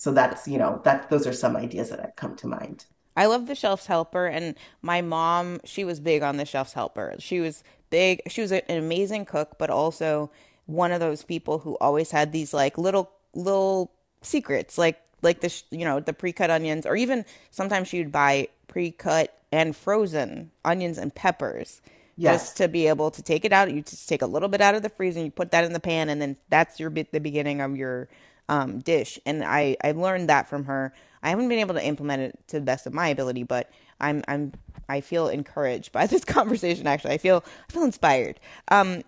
So 0.00 0.12
that's, 0.12 0.48
you 0.48 0.56
know, 0.56 0.80
that 0.84 1.10
those 1.10 1.26
are 1.26 1.32
some 1.34 1.58
ideas 1.58 1.90
that 1.90 2.00
have 2.00 2.16
come 2.16 2.34
to 2.36 2.46
mind. 2.46 2.86
I 3.18 3.26
love 3.26 3.46
the 3.46 3.54
chef's 3.54 3.84
helper 3.84 4.26
and 4.26 4.54
my 4.80 5.02
mom, 5.02 5.60
she 5.64 5.84
was 5.84 6.00
big 6.00 6.22
on 6.22 6.38
the 6.38 6.46
chef's 6.46 6.72
helper. 6.72 7.16
She 7.18 7.38
was 7.38 7.62
big, 7.90 8.22
she 8.26 8.40
was 8.40 8.50
an 8.50 8.62
amazing 8.70 9.26
cook, 9.26 9.58
but 9.58 9.68
also 9.68 10.30
one 10.64 10.90
of 10.90 11.00
those 11.00 11.22
people 11.22 11.58
who 11.58 11.76
always 11.82 12.12
had 12.12 12.32
these 12.32 12.54
like 12.54 12.78
little 12.78 13.10
little 13.34 13.92
secrets 14.22 14.78
like 14.78 14.98
like 15.20 15.42
the 15.42 15.62
you 15.70 15.84
know 15.84 16.00
the 16.00 16.14
pre-cut 16.14 16.48
onions 16.50 16.86
or 16.86 16.96
even 16.96 17.26
sometimes 17.50 17.88
she'd 17.88 18.10
buy 18.10 18.48
pre-cut 18.68 19.38
and 19.52 19.76
frozen 19.76 20.50
onions 20.64 20.96
and 20.96 21.14
peppers 21.14 21.82
yes. 22.16 22.44
just 22.44 22.56
to 22.56 22.68
be 22.68 22.86
able 22.86 23.10
to 23.10 23.22
take 23.22 23.44
it 23.44 23.52
out. 23.52 23.70
You 23.70 23.82
just 23.82 24.08
take 24.08 24.22
a 24.22 24.26
little 24.26 24.48
bit 24.48 24.60
out 24.60 24.74
of 24.74 24.82
the 24.82 24.88
freezer 24.88 25.18
and 25.18 25.26
you 25.26 25.30
put 25.30 25.50
that 25.50 25.64
in 25.64 25.72
the 25.72 25.80
pan, 25.80 26.08
and 26.08 26.20
then 26.22 26.36
that's 26.48 26.80
your 26.80 26.90
bit 26.90 27.12
the 27.12 27.20
beginning 27.20 27.60
of 27.60 27.76
your 27.76 28.08
um, 28.50 28.80
dish. 28.80 29.18
And 29.24 29.42
I 29.42 29.76
I 29.82 29.92
learned 29.92 30.28
that 30.28 30.48
from 30.48 30.64
her. 30.64 30.92
I 31.22 31.30
haven't 31.30 31.48
been 31.48 31.60
able 31.60 31.74
to 31.74 31.84
implement 31.84 32.22
it 32.22 32.38
to 32.48 32.58
the 32.58 32.64
best 32.64 32.86
of 32.86 32.92
my 32.92 33.08
ability, 33.08 33.44
but 33.44 33.70
I'm 34.00 34.22
I'm 34.28 34.52
I 34.88 35.00
feel 35.00 35.28
encouraged 35.28 35.92
by 35.92 36.06
this 36.08 36.24
conversation. 36.24 36.86
Actually, 36.86 37.14
I 37.14 37.18
feel 37.18 37.44
I 37.68 37.72
feel 37.72 37.84
inspired. 37.84 38.40
Um, 38.68 39.02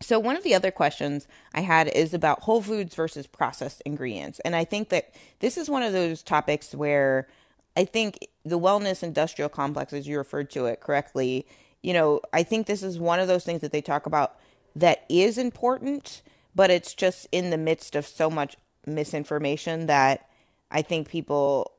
so 0.00 0.18
one 0.18 0.36
of 0.36 0.42
the 0.42 0.54
other 0.56 0.72
questions 0.72 1.28
I 1.54 1.60
had 1.60 1.86
is 1.86 2.12
about 2.12 2.40
whole 2.40 2.60
foods 2.60 2.94
versus 2.96 3.28
processed 3.28 3.82
ingredients, 3.82 4.40
and 4.40 4.56
I 4.56 4.64
think 4.64 4.88
that 4.88 5.14
this 5.38 5.56
is 5.56 5.70
one 5.70 5.84
of 5.84 5.92
those 5.92 6.22
topics 6.22 6.74
where 6.74 7.28
I 7.76 7.84
think 7.84 8.26
the 8.44 8.58
wellness 8.58 9.02
industrial 9.02 9.48
complex, 9.48 9.92
as 9.92 10.08
you 10.08 10.18
referred 10.18 10.50
to 10.52 10.66
it 10.66 10.80
correctly, 10.80 11.46
you 11.82 11.92
know, 11.92 12.20
I 12.32 12.42
think 12.42 12.66
this 12.66 12.82
is 12.82 12.98
one 12.98 13.20
of 13.20 13.28
those 13.28 13.44
things 13.44 13.60
that 13.60 13.70
they 13.70 13.80
talk 13.80 14.06
about 14.06 14.36
that 14.74 15.04
is 15.08 15.38
important, 15.38 16.22
but 16.54 16.70
it's 16.70 16.94
just 16.94 17.28
in 17.30 17.50
the 17.50 17.58
midst 17.58 17.94
of 17.94 18.06
so 18.06 18.28
much 18.28 18.56
misinformation 18.86 19.86
that 19.86 20.28
I 20.70 20.82
think 20.82 21.08
people 21.08 21.72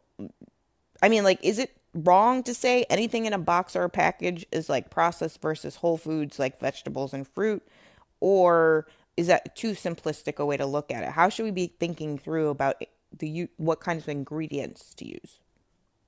I 1.02 1.10
mean, 1.10 1.26
like, 1.26 1.44
is 1.44 1.60
it 1.60 1.76
wrong 1.94 2.44
to 2.44 2.54
say 2.54 2.86
anything 2.90 3.26
in 3.26 3.34
a 3.34 3.38
box 3.38 3.76
or 3.76 3.84
a 3.84 3.90
package 3.90 4.46
is 4.52 4.70
like 4.70 4.90
processed 4.90 5.42
versus 5.42 5.76
whole 5.76 5.98
foods 5.98 6.40
like 6.40 6.62
vegetables 6.62 7.14
and 7.14 7.28
fruit? 7.28 7.62
Or 8.22 8.88
is 9.18 9.28
that 9.28 9.56
too 9.56 9.72
simplistic 9.72 10.38
a 10.40 10.46
way 10.46 10.56
to 10.56 10.66
look 10.66 10.92
at 10.92 11.04
it? 11.04 11.10
How 11.10 11.28
should 11.28 11.44
we 11.44 11.52
be 11.52 11.76
thinking 11.80 12.18
through 12.18 12.50
about 12.50 12.82
the 13.20 13.50
what 13.58 13.82
kinds 13.82 14.04
of 14.04 14.10
ingredients 14.10 14.94
to 14.96 15.08
use? 15.08 15.40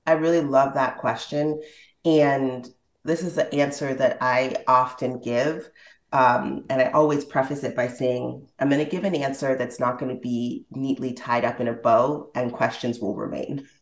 I 0.08 0.14
really 0.14 0.42
love 0.42 0.76
that 0.76 0.98
question. 0.98 1.62
And 2.06 2.68
this 3.04 3.22
is 3.22 3.36
the 3.36 3.54
answer 3.54 3.94
that 3.94 4.20
I 4.22 4.56
often 4.68 5.20
give. 5.20 5.70
Um, 6.16 6.64
and 6.70 6.82
I 6.82 6.92
always 6.92 7.26
preface 7.26 7.66
it 7.66 7.76
by 7.76 7.90
saying, 7.90 8.48
I'm 8.58 8.70
going 8.70 8.82
to 8.82 8.90
give 8.90 9.04
an 9.04 9.16
answer 9.16 9.58
that's 9.58 9.82
not 9.82 10.00
going 10.00 10.16
to 10.16 10.22
be 10.22 10.66
neatly 10.72 11.12
tied 11.12 11.44
up 11.44 11.60
in 11.60 11.68
a 11.68 11.74
bow 11.74 12.32
and 12.34 12.54
questions 12.54 13.00
will 13.00 13.16
remain. 13.16 13.68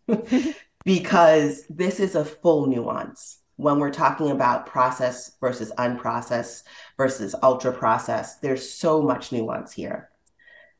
because 0.83 1.63
this 1.69 1.99
is 1.99 2.15
a 2.15 2.25
full 2.25 2.65
nuance 2.65 3.37
when 3.57 3.77
we're 3.77 3.91
talking 3.91 4.31
about 4.31 4.65
process 4.65 5.33
versus 5.39 5.71
unprocessed 5.77 6.63
versus 6.97 7.35
ultra 7.43 7.71
processed. 7.71 8.41
There's 8.41 8.67
so 8.67 9.03
much 9.03 9.31
nuance 9.31 9.71
here. 9.71 10.09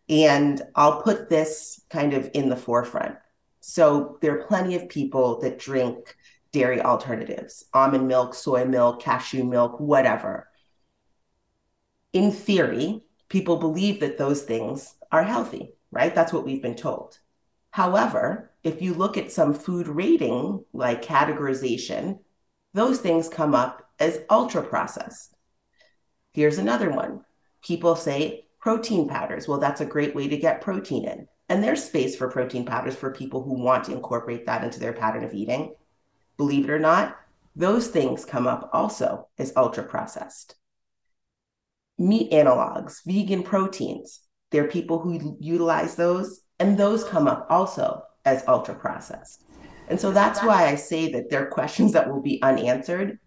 And 0.10 0.60
I'll 0.74 1.04
put 1.04 1.30
this 1.30 1.82
kind 1.92 2.16
of 2.16 2.32
in 2.34 2.50
the 2.50 2.56
forefront. 2.56 3.16
So 3.60 4.18
there 4.22 4.40
are 4.40 4.48
plenty 4.48 4.74
of 4.74 4.90
people 4.90 5.40
that 5.42 5.60
drink 5.60 6.18
dairy 6.52 6.82
alternatives, 6.82 7.66
almond 7.76 8.08
milk, 8.08 8.34
soy 8.34 8.66
milk, 8.66 9.04
cashew 9.04 9.44
milk, 9.44 9.80
whatever. 9.80 10.48
In 12.14 12.32
theory, 12.32 13.02
people 13.30 13.58
believe 13.58 14.00
that 14.00 14.18
those 14.18 14.44
things 14.44 14.96
are 15.12 15.24
healthy, 15.24 15.74
right? 15.92 16.14
That's 16.14 16.32
what 16.32 16.46
we've 16.46 16.62
been 16.62 16.76
told. 16.76 17.20
However, 17.72 18.52
if 18.64 18.82
you 18.82 18.94
look 18.94 19.18
at 19.18 19.32
some 19.32 19.54
food 19.54 19.88
rating, 19.88 20.64
like 20.74 21.04
categorization, 21.04 22.20
those 22.74 23.00
things 23.00 23.28
come 23.28 23.56
up 23.56 23.90
as 24.00 24.22
ultra 24.30 24.64
processed. 24.64 25.36
Here's 26.34 26.58
another 26.60 26.92
one. 26.92 27.26
People 27.64 27.96
say 27.96 28.46
protein 28.60 29.08
powders. 29.08 29.48
Well, 29.48 29.60
that's 29.60 29.82
a 29.82 29.86
great 29.86 30.16
way 30.16 30.28
to 30.28 30.38
get 30.38 30.62
protein 30.62 31.06
in. 31.08 31.28
And 31.50 31.64
there's 31.64 31.84
space 31.84 32.16
for 32.16 32.30
protein 32.30 32.66
powders 32.66 32.96
for 32.96 33.12
people 33.12 33.44
who 33.44 33.62
want 33.62 33.84
to 33.86 33.94
incorporate 33.94 34.46
that 34.46 34.64
into 34.64 34.80
their 34.80 34.94
pattern 34.94 35.24
of 35.24 35.34
eating 35.34 35.74
believe 36.38 36.66
it 36.66 36.72
or 36.72 36.80
not, 36.80 37.18
those 37.56 37.88
things 37.88 38.26
come 38.26 38.48
up 38.48 38.70
also 38.74 39.28
as 39.38 39.54
ultra 39.56 39.84
processed. 39.84 40.56
Meat 41.98 42.32
analogs, 42.32 43.02
vegan 43.06 43.44
proteins, 43.44 44.20
there 44.52 44.64
are 44.64 44.70
people 44.70 45.00
who 45.00 45.38
utilize 45.40 45.96
those, 45.96 46.42
and 46.60 46.78
those 46.78 47.04
come 47.04 47.28
up 47.28 47.48
also 47.50 48.02
as 48.26 48.44
ultra 48.48 48.76
processed. 48.76 49.44
And 49.90 50.00
so 50.00 50.12
that's 50.12 50.42
why 50.42 50.68
I 50.68 50.76
say 50.76 51.12
that 51.12 51.30
there 51.30 51.44
are 51.44 51.50
questions 51.52 51.94
that 51.94 52.10
will 52.10 52.22
be 52.22 52.42
unanswered 52.42 53.20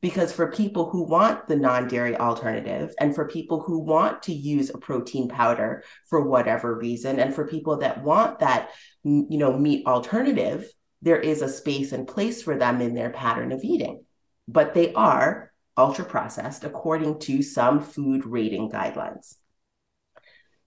because 0.00 0.32
for 0.32 0.52
people 0.52 0.88
who 0.88 1.02
want 1.02 1.48
the 1.48 1.56
non-dairy 1.56 2.16
alternative 2.16 2.94
and 3.00 3.14
for 3.14 3.28
people 3.28 3.60
who 3.60 3.80
want 3.80 4.22
to 4.22 4.32
use 4.32 4.70
a 4.70 4.78
protein 4.78 5.28
powder 5.28 5.82
for 6.08 6.20
whatever 6.20 6.74
reason 6.74 7.18
and 7.18 7.34
for 7.34 7.46
people 7.46 7.78
that 7.78 8.02
want 8.04 8.38
that 8.38 8.70
you 9.02 9.26
know 9.38 9.58
meat 9.58 9.84
alternative 9.86 10.70
there 11.02 11.18
is 11.18 11.42
a 11.42 11.48
space 11.48 11.92
and 11.92 12.08
place 12.08 12.42
for 12.42 12.56
them 12.56 12.80
in 12.80 12.94
their 12.94 13.10
pattern 13.10 13.52
of 13.52 13.62
eating, 13.62 14.04
but 14.46 14.74
they 14.74 14.92
are 14.94 15.47
ultra 15.78 16.04
processed 16.04 16.64
according 16.64 17.20
to 17.20 17.42
some 17.42 17.80
food 17.80 18.26
rating 18.26 18.70
guidelines. 18.70 19.36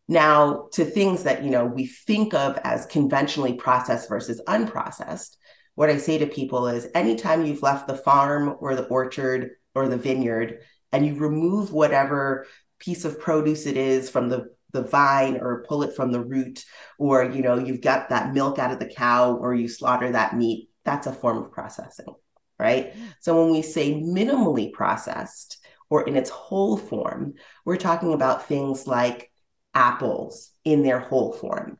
Now, 0.08 0.68
to 0.74 0.84
things 0.84 1.24
that 1.24 1.44
you 1.44 1.51
know 1.51 1.65
we 1.65 1.86
think 1.86 2.34
of 2.34 2.58
as 2.63 2.86
conventionally 2.88 3.53
processed 3.53 4.10
versus 4.10 4.41
unprocessed, 4.48 5.36
what 5.75 5.89
I 5.89 5.98
say 5.98 6.18
to 6.18 6.27
people 6.27 6.68
is 6.68 6.88
anytime 6.96 7.46
you've 7.46 7.62
left 7.62 7.88
the 7.88 7.96
farm 7.96 8.56
or 8.60 8.75
the 8.75 8.88
orchard 8.88 9.51
or 9.75 9.88
the 9.88 9.98
vineyard 9.98 10.60
and 10.91 11.06
you 11.06 11.15
remove 11.15 11.72
whatever 11.72 12.46
piece 12.80 13.06
of 13.06 13.20
produce 13.20 13.65
it 13.65 13.77
is 13.77 14.10
from 14.10 14.30
the 14.30 14.50
the 14.74 14.84
vine 14.84 15.38
or 15.38 15.65
pull 15.68 15.84
it 15.84 15.96
from 15.96 16.12
the 16.12 16.24
root 16.24 16.63
or 16.98 17.24
you 17.24 17.41
know 17.41 17.58
you've 17.58 17.82
got 17.82 18.10
that 18.10 18.34
milk 18.34 18.58
out 18.58 18.72
of 18.72 18.80
the 18.80 18.86
cow 18.86 19.36
or 19.36 19.53
you 19.53 19.68
slaughter 19.68 20.12
that 20.12 20.36
meat 20.36 20.70
that's 20.84 21.08
a 21.08 21.13
form 21.13 21.38
of 21.38 21.51
processing 21.51 22.13
right? 22.62 22.94
So 23.20 23.41
when 23.41 23.51
we 23.51 23.62
say 23.62 23.96
minimally 23.96 24.72
processed 24.72 25.58
or 25.89 26.08
in 26.08 26.15
its 26.15 26.30
whole 26.30 26.77
form 26.77 27.34
we're 27.65 27.77
talking 27.77 28.13
about 28.13 28.48
things 28.48 28.88
like 28.88 29.32
apples 29.74 30.51
in 30.63 30.84
their 30.84 31.00
whole 31.00 31.34
form. 31.34 31.77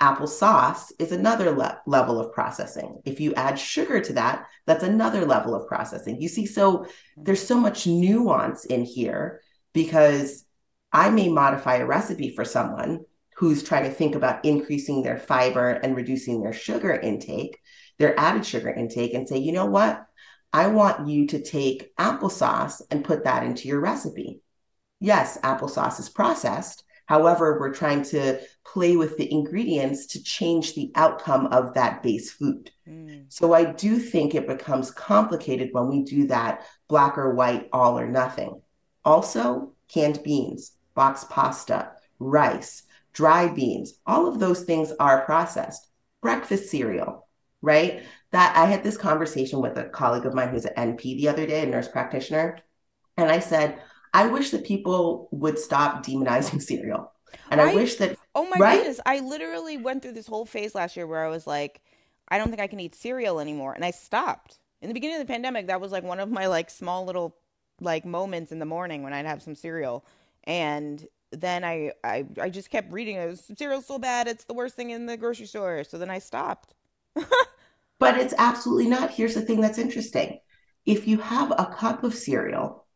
Applesauce 0.00 0.92
is 0.98 1.12
another 1.12 1.52
le- 1.52 1.80
level 1.86 2.20
of 2.20 2.32
processing. 2.32 3.00
If 3.04 3.20
you 3.20 3.32
add 3.34 3.58
sugar 3.58 4.00
to 4.00 4.12
that 4.14 4.46
that's 4.66 4.82
another 4.82 5.24
level 5.24 5.54
of 5.54 5.68
processing. 5.68 6.20
You 6.20 6.28
see 6.28 6.46
so 6.46 6.78
mm-hmm. 6.78 7.22
there's 7.24 7.46
so 7.46 7.58
much 7.58 7.86
nuance 7.86 8.64
in 8.64 8.84
here 8.84 9.40
because 9.72 10.44
I 10.92 11.10
may 11.10 11.28
modify 11.28 11.76
a 11.76 11.86
recipe 11.86 12.34
for 12.34 12.44
someone 12.44 13.04
who's 13.36 13.62
trying 13.62 13.84
to 13.84 13.90
think 13.90 14.14
about 14.14 14.44
increasing 14.44 15.02
their 15.02 15.18
fiber 15.18 15.70
and 15.70 15.96
reducing 15.96 16.42
their 16.42 16.52
sugar 16.52 16.92
intake, 16.92 17.58
their 17.98 18.18
added 18.18 18.46
sugar 18.46 18.70
intake, 18.70 19.14
and 19.14 19.28
say, 19.28 19.38
you 19.38 19.52
know 19.52 19.66
what? 19.66 20.04
I 20.52 20.68
want 20.68 21.08
you 21.08 21.26
to 21.28 21.42
take 21.42 21.94
applesauce 21.96 22.80
and 22.90 23.04
put 23.04 23.24
that 23.24 23.42
into 23.42 23.66
your 23.66 23.80
recipe. 23.80 24.40
Yes, 25.00 25.38
applesauce 25.42 25.98
is 25.98 26.08
processed. 26.08 26.84
However, 27.06 27.58
we're 27.58 27.74
trying 27.74 28.02
to 28.04 28.40
play 28.64 28.96
with 28.96 29.18
the 29.18 29.30
ingredients 29.30 30.06
to 30.08 30.22
change 30.22 30.74
the 30.74 30.90
outcome 30.94 31.46
of 31.48 31.74
that 31.74 32.02
base 32.02 32.30
food. 32.30 32.70
Mm. 32.88 33.26
So 33.28 33.52
I 33.52 33.64
do 33.72 33.98
think 33.98 34.34
it 34.34 34.46
becomes 34.46 34.90
complicated 34.90 35.70
when 35.72 35.88
we 35.88 36.02
do 36.02 36.28
that 36.28 36.64
black 36.88 37.18
or 37.18 37.34
white, 37.34 37.68
all 37.72 37.98
or 37.98 38.06
nothing. 38.06 38.62
Also, 39.04 39.74
canned 39.88 40.22
beans 40.22 40.72
box 40.94 41.26
pasta, 41.28 41.90
rice, 42.20 42.84
dry 43.14 43.48
beans, 43.48 43.94
all 44.06 44.28
of 44.28 44.40
those 44.40 44.62
things 44.64 44.92
are 45.00 45.24
processed. 45.24 45.88
Breakfast 46.22 46.70
cereal, 46.70 47.28
right? 47.62 48.02
That 48.32 48.56
I 48.56 48.66
had 48.66 48.82
this 48.84 48.98
conversation 48.98 49.60
with 49.60 49.78
a 49.78 49.84
colleague 49.90 50.26
of 50.26 50.34
mine 50.34 50.50
who's 50.50 50.66
an 50.66 50.74
NP 50.76 51.16
the 51.16 51.28
other 51.28 51.46
day, 51.46 51.62
a 51.62 51.66
nurse 51.66 51.88
practitioner. 51.88 52.60
And 53.16 53.30
I 53.30 53.40
said, 53.40 53.80
I 54.14 54.26
wish 54.28 54.50
that 54.50 54.64
people 54.66 55.28
would 55.32 55.58
stop 55.58 56.04
demonizing 56.04 56.62
cereal. 56.62 57.12
And 57.50 57.60
I, 57.60 57.66
I 57.66 57.66
wish 57.66 57.96
that 57.96 58.16
Oh 58.34 58.46
my 58.48 58.60
right? 58.60 58.60
goodness. 58.62 59.00
I 59.06 59.20
literally 59.20 59.76
went 59.76 60.02
through 60.02 60.12
this 60.12 60.26
whole 60.26 60.46
phase 60.46 60.74
last 60.74 60.96
year 60.96 61.06
where 61.06 61.24
I 61.24 61.28
was 61.28 61.46
like, 61.46 61.82
I 62.28 62.38
don't 62.38 62.48
think 62.48 62.60
I 62.60 62.66
can 62.66 62.80
eat 62.80 62.94
cereal 62.94 63.40
anymore. 63.40 63.74
And 63.74 63.84
I 63.84 63.92
stopped. 63.92 64.58
In 64.82 64.88
the 64.88 64.94
beginning 64.94 65.20
of 65.20 65.26
the 65.26 65.32
pandemic, 65.32 65.68
that 65.68 65.80
was 65.80 65.92
like 65.92 66.04
one 66.04 66.20
of 66.20 66.30
my 66.30 66.46
like 66.46 66.70
small 66.70 67.04
little 67.04 67.36
like 67.80 68.04
moments 68.04 68.52
in 68.52 68.58
the 68.58 68.66
morning 68.66 69.02
when 69.02 69.12
I'd 69.12 69.26
have 69.26 69.42
some 69.42 69.54
cereal. 69.54 70.04
And 70.44 71.06
then 71.40 71.64
I 71.64 71.92
I, 72.02 72.24
I 72.40 72.50
just 72.50 72.70
kept 72.70 72.92
reading 72.92 73.16
it. 73.16 73.40
Cereal's 73.58 73.86
so 73.86 73.98
bad, 73.98 74.28
it's 74.28 74.44
the 74.44 74.54
worst 74.54 74.76
thing 74.76 74.90
in 74.90 75.06
the 75.06 75.16
grocery 75.16 75.46
store. 75.46 75.84
So 75.84 75.98
then 75.98 76.10
I 76.10 76.18
stopped. 76.18 76.74
but 77.98 78.18
it's 78.18 78.34
absolutely 78.38 78.88
not. 78.88 79.10
Here's 79.10 79.34
the 79.34 79.42
thing 79.42 79.60
that's 79.60 79.78
interesting. 79.78 80.38
If 80.86 81.08
you 81.08 81.18
have 81.18 81.50
a 81.52 81.74
cup 81.76 82.04
of 82.04 82.14
cereal 82.14 82.86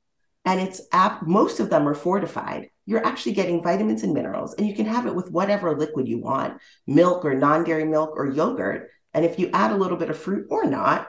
and 0.45 0.61
it's 0.61 0.80
app 0.92 1.26
most 1.26 1.61
of 1.61 1.71
them 1.71 1.88
are 1.88 1.95
fortified, 1.95 2.71
you're 2.87 3.04
actually 3.04 3.33
getting 3.33 3.62
vitamins 3.62 4.02
and 4.02 4.14
minerals, 4.14 4.54
and 4.54 4.66
you 4.66 4.75
can 4.75 4.87
have 4.87 5.07
it 5.07 5.14
with 5.14 5.30
whatever 5.30 5.76
liquid 5.76 6.09
you 6.09 6.18
want 6.18 6.59
milk 6.87 7.25
or 7.25 7.35
non 7.35 7.64
dairy 7.64 7.85
milk 7.85 8.12
or 8.16 8.26
yogurt. 8.26 8.88
And 9.12 9.25
if 9.25 9.38
you 9.38 9.50
add 9.52 9.73
a 9.73 9.76
little 9.76 9.99
bit 9.99 10.11
of 10.11 10.18
fruit 10.18 10.47
or 10.50 10.64
not, 10.64 11.09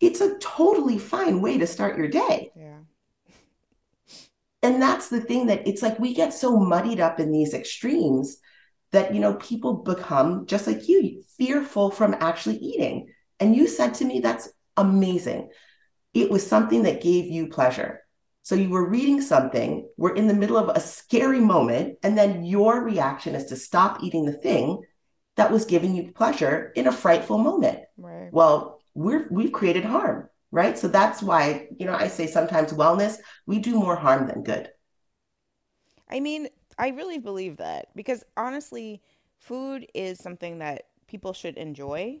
it's 0.00 0.20
a 0.20 0.38
totally 0.38 0.98
fine 0.98 1.42
way 1.42 1.58
to 1.58 1.66
start 1.66 1.98
your 1.98 2.08
day. 2.08 2.52
Yeah. 2.56 2.69
And 4.62 4.80
that's 4.80 5.08
the 5.08 5.20
thing 5.20 5.46
that 5.46 5.66
it's 5.66 5.82
like 5.82 5.98
we 5.98 6.14
get 6.14 6.34
so 6.34 6.56
muddied 6.56 7.00
up 7.00 7.18
in 7.18 7.32
these 7.32 7.54
extremes 7.54 8.38
that, 8.92 9.14
you 9.14 9.20
know, 9.20 9.34
people 9.34 9.74
become 9.74 10.46
just 10.46 10.66
like 10.66 10.88
you, 10.88 11.22
fearful 11.38 11.90
from 11.90 12.14
actually 12.20 12.56
eating. 12.56 13.08
And 13.38 13.56
you 13.56 13.66
said 13.66 13.94
to 13.94 14.04
me, 14.04 14.20
that's 14.20 14.48
amazing. 14.76 15.50
It 16.12 16.30
was 16.30 16.46
something 16.46 16.82
that 16.82 17.02
gave 17.02 17.26
you 17.26 17.48
pleasure. 17.48 18.00
So 18.42 18.54
you 18.54 18.70
were 18.70 18.88
reading 18.88 19.20
something, 19.20 19.88
we're 19.96 20.14
in 20.14 20.26
the 20.26 20.34
middle 20.34 20.56
of 20.56 20.70
a 20.70 20.80
scary 20.80 21.40
moment, 21.40 21.98
and 22.02 22.16
then 22.16 22.44
your 22.44 22.82
reaction 22.82 23.34
is 23.34 23.46
to 23.46 23.56
stop 23.56 24.02
eating 24.02 24.24
the 24.24 24.32
thing 24.32 24.82
that 25.36 25.52
was 25.52 25.66
giving 25.66 25.94
you 25.94 26.12
pleasure 26.12 26.72
in 26.74 26.86
a 26.86 26.92
frightful 26.92 27.38
moment. 27.38 27.80
Right. 27.96 28.32
Well, 28.32 28.80
we're 28.94 29.28
we've 29.30 29.52
created 29.52 29.84
harm, 29.84 30.28
right? 30.50 30.78
So 30.78 30.88
that's 30.88 31.22
why, 31.22 31.68
you 31.78 31.86
know, 31.86 31.94
I 31.94 32.08
say 32.08 32.26
sometimes 32.26 32.72
wellness, 32.72 33.18
we 33.46 33.58
do 33.58 33.74
more 33.74 33.96
harm 33.96 34.26
than 34.26 34.42
good. 34.42 34.70
I 36.10 36.20
mean, 36.20 36.48
I 36.78 36.88
really 36.88 37.18
believe 37.18 37.58
that 37.58 37.86
because 37.94 38.24
honestly, 38.36 39.02
food 39.36 39.86
is 39.94 40.18
something 40.18 40.58
that 40.58 40.84
people 41.06 41.32
should 41.32 41.56
enjoy. 41.56 42.20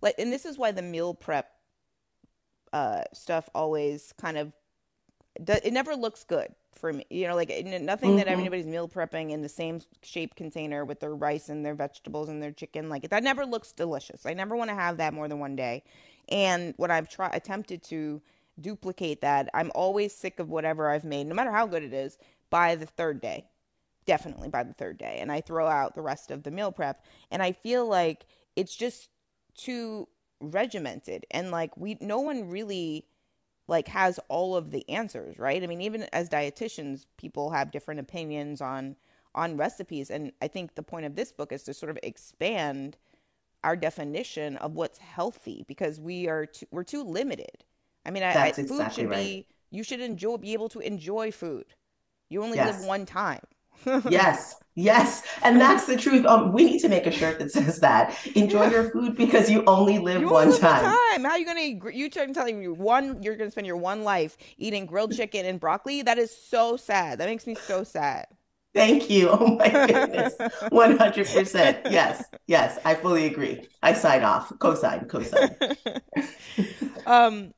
Like 0.00 0.16
and 0.18 0.32
this 0.32 0.44
is 0.44 0.58
why 0.58 0.72
the 0.72 0.82
meal 0.82 1.14
prep 1.14 1.50
uh, 2.72 3.02
stuff 3.12 3.48
always 3.54 4.12
kind 4.20 4.36
of 4.36 4.52
it 5.36 5.72
never 5.72 5.94
looks 5.94 6.24
good 6.24 6.48
for 6.74 6.92
me. 6.92 7.06
You 7.10 7.28
know, 7.28 7.34
like 7.34 7.48
nothing 7.48 8.10
mm-hmm. 8.10 8.16
that 8.18 8.28
anybody's 8.28 8.66
meal 8.66 8.88
prepping 8.88 9.30
in 9.30 9.40
the 9.40 9.48
same 9.48 9.80
shape 10.02 10.34
container 10.34 10.84
with 10.84 11.00
their 11.00 11.14
rice 11.14 11.48
and 11.48 11.64
their 11.64 11.74
vegetables 11.74 12.28
and 12.28 12.42
their 12.42 12.52
chicken. 12.52 12.88
Like 12.88 13.08
that 13.08 13.22
never 13.22 13.46
looks 13.46 13.72
delicious. 13.72 14.26
I 14.26 14.34
never 14.34 14.56
want 14.56 14.70
to 14.70 14.74
have 14.74 14.98
that 14.98 15.14
more 15.14 15.28
than 15.28 15.38
one 15.38 15.56
day. 15.56 15.84
And 16.28 16.74
when 16.76 16.90
I've 16.90 17.08
tried 17.08 17.34
attempted 17.34 17.82
to 17.84 18.20
duplicate 18.60 19.20
that, 19.22 19.48
I'm 19.54 19.72
always 19.74 20.14
sick 20.14 20.38
of 20.38 20.50
whatever 20.50 20.90
I've 20.90 21.04
made, 21.04 21.26
no 21.26 21.34
matter 21.34 21.52
how 21.52 21.66
good 21.66 21.82
it 21.82 21.92
is, 21.92 22.18
by 22.50 22.76
the 22.76 22.86
third 22.86 23.20
day. 23.20 23.46
Definitely 24.04 24.48
by 24.48 24.64
the 24.64 24.74
third 24.74 24.98
day. 24.98 25.18
And 25.20 25.30
I 25.30 25.40
throw 25.40 25.68
out 25.68 25.94
the 25.94 26.02
rest 26.02 26.30
of 26.30 26.42
the 26.42 26.50
meal 26.50 26.72
prep. 26.72 27.04
And 27.30 27.42
I 27.42 27.52
feel 27.52 27.86
like 27.86 28.26
it's 28.56 28.74
just 28.74 29.08
too 29.54 30.08
regimented 30.40 31.24
and 31.30 31.52
like 31.52 31.76
we 31.76 31.96
no 32.00 32.18
one 32.18 32.48
really 32.48 33.06
like 33.68 33.88
has 33.88 34.18
all 34.28 34.56
of 34.56 34.70
the 34.70 34.88
answers, 34.88 35.38
right? 35.38 35.62
I 35.62 35.66
mean, 35.66 35.80
even 35.80 36.02
as 36.12 36.28
dietitians, 36.28 37.06
people 37.16 37.50
have 37.50 37.70
different 37.70 38.00
opinions 38.00 38.60
on 38.60 38.96
on 39.34 39.56
recipes, 39.56 40.10
and 40.10 40.30
I 40.42 40.48
think 40.48 40.74
the 40.74 40.82
point 40.82 41.06
of 41.06 41.14
this 41.14 41.32
book 41.32 41.52
is 41.52 41.62
to 41.62 41.72
sort 41.72 41.88
of 41.88 41.98
expand 42.02 42.98
our 43.64 43.76
definition 43.76 44.56
of 44.56 44.74
what's 44.74 44.98
healthy 44.98 45.64
because 45.68 46.00
we 46.00 46.28
are 46.28 46.46
too, 46.46 46.66
we're 46.70 46.84
too 46.84 47.02
limited. 47.02 47.64
I 48.04 48.10
mean, 48.10 48.22
I, 48.22 48.30
I, 48.30 48.52
food 48.52 48.64
exactly 48.64 49.04
should 49.04 49.10
right. 49.10 49.18
be 49.18 49.46
you 49.70 49.82
should 49.82 50.00
enjoy 50.00 50.36
be 50.36 50.52
able 50.52 50.68
to 50.70 50.80
enjoy 50.80 51.30
food. 51.30 51.66
You 52.28 52.42
only 52.42 52.56
yes. 52.56 52.78
live 52.78 52.86
one 52.86 53.06
time. 53.06 53.40
yes, 54.08 54.56
yes, 54.74 55.22
and 55.42 55.60
that's 55.60 55.86
the 55.86 55.96
truth. 55.96 56.24
Um, 56.26 56.52
we 56.52 56.64
need 56.64 56.78
to 56.80 56.88
make 56.88 57.06
a 57.06 57.10
shirt 57.10 57.38
that 57.40 57.50
says 57.50 57.80
that. 57.80 58.16
Enjoy 58.36 58.70
your 58.70 58.90
food 58.90 59.16
because 59.16 59.50
you 59.50 59.64
only 59.66 59.98
live 59.98 60.20
you 60.20 60.28
one 60.28 60.48
only 60.48 60.58
time. 60.58 60.84
time. 60.84 61.24
How 61.24 61.30
are 61.30 61.38
you 61.38 61.46
gonna? 61.46 61.90
You 61.92 62.08
telling 62.08 62.60
me 62.60 62.68
one? 62.68 63.22
You're 63.22 63.36
gonna 63.36 63.50
spend 63.50 63.66
your 63.66 63.76
one 63.76 64.04
life 64.04 64.36
eating 64.58 64.86
grilled 64.86 65.16
chicken 65.16 65.46
and 65.46 65.58
broccoli? 65.58 66.02
That 66.02 66.18
is 66.18 66.30
so 66.30 66.76
sad. 66.76 67.18
That 67.18 67.28
makes 67.28 67.46
me 67.46 67.54
so 67.54 67.82
sad. 67.82 68.26
Thank 68.74 69.10
you. 69.10 69.28
Oh 69.28 69.56
my 69.56 69.68
goodness. 69.86 70.34
100%. 70.72 71.90
Yes. 71.90 72.24
Yes. 72.46 72.78
I 72.84 72.94
fully 72.94 73.26
agree. 73.26 73.68
I 73.82 73.92
sign 73.92 74.22
off. 74.22 74.52
Co-sign. 74.58 75.06
Co-sign. 75.06 75.56
um, 77.06 77.52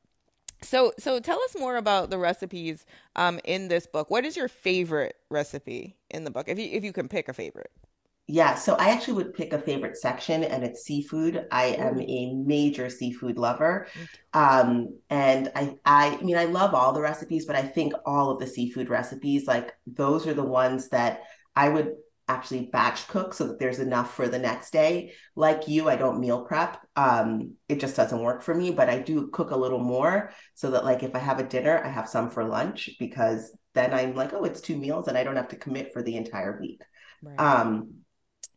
so, 0.61 0.91
so 0.97 1.19
tell 1.19 1.41
us 1.43 1.55
more 1.57 1.77
about 1.77 2.09
the 2.09 2.17
recipes 2.17 2.85
um, 3.15 3.39
in 3.45 3.67
this 3.67 3.87
book. 3.87 4.09
What 4.09 4.25
is 4.25 4.35
your 4.35 4.47
favorite 4.47 5.15
recipe 5.29 5.95
in 6.09 6.23
the 6.23 6.31
book, 6.31 6.49
if 6.49 6.57
you 6.59 6.69
if 6.71 6.83
you 6.83 6.91
can 6.91 7.07
pick 7.07 7.29
a 7.29 7.33
favorite? 7.33 7.71
Yeah, 8.27 8.55
so 8.55 8.73
I 8.73 8.89
actually 8.89 9.13
would 9.15 9.35
pick 9.35 9.53
a 9.53 9.59
favorite 9.59 9.97
section, 9.97 10.43
and 10.43 10.63
it's 10.63 10.83
seafood. 10.83 11.45
I 11.51 11.65
am 11.65 12.01
a 12.01 12.33
major 12.33 12.89
seafood 12.89 13.37
lover, 13.37 13.87
um, 14.33 14.97
and 15.11 15.51
I, 15.55 15.75
I, 15.85 16.17
I 16.19 16.23
mean, 16.23 16.35
I 16.35 16.45
love 16.45 16.73
all 16.73 16.91
the 16.91 17.01
recipes, 17.01 17.45
but 17.45 17.55
I 17.55 17.61
think 17.61 17.93
all 18.03 18.31
of 18.31 18.39
the 18.39 18.47
seafood 18.47 18.89
recipes, 18.89 19.45
like 19.45 19.73
those, 19.85 20.25
are 20.25 20.33
the 20.33 20.43
ones 20.43 20.89
that 20.89 21.21
I 21.55 21.69
would 21.69 21.93
actually 22.27 22.65
batch 22.71 23.07
cook 23.07 23.35
so 23.35 23.47
that 23.47 23.59
there's 23.59 23.77
enough 23.77 24.15
for 24.15 24.27
the 24.27 24.39
next 24.39 24.71
day. 24.71 25.13
Like 25.35 25.67
you, 25.67 25.87
I 25.87 25.95
don't 25.95 26.19
meal 26.19 26.43
prep. 26.43 26.79
Um, 26.95 27.53
it 27.69 27.79
just 27.79 27.95
doesn't 27.95 28.21
work 28.23 28.41
for 28.41 28.55
me, 28.55 28.71
but 28.71 28.89
I 28.89 28.97
do 28.97 29.27
cook 29.27 29.51
a 29.51 29.55
little 29.55 29.79
more 29.79 30.31
so 30.55 30.71
that 30.71 30.85
like 30.85 31.03
if 31.03 31.13
I 31.13 31.19
have 31.19 31.39
a 31.39 31.43
dinner, 31.43 31.79
I 31.85 31.89
have 31.89 32.09
some 32.09 32.31
for 32.31 32.43
lunch 32.43 32.89
because 32.99 33.55
then 33.75 33.93
I'm 33.93 34.15
like, 34.15 34.33
oh, 34.33 34.43
it's 34.43 34.61
two 34.61 34.77
meals 34.77 35.07
and 35.07 35.15
I 35.17 35.23
don't 35.23 35.35
have 35.35 35.49
to 35.49 35.55
commit 35.55 35.93
for 35.93 36.01
the 36.01 36.15
entire 36.15 36.59
week. 36.59 36.81
Right. 37.21 37.39
Um, 37.39 38.04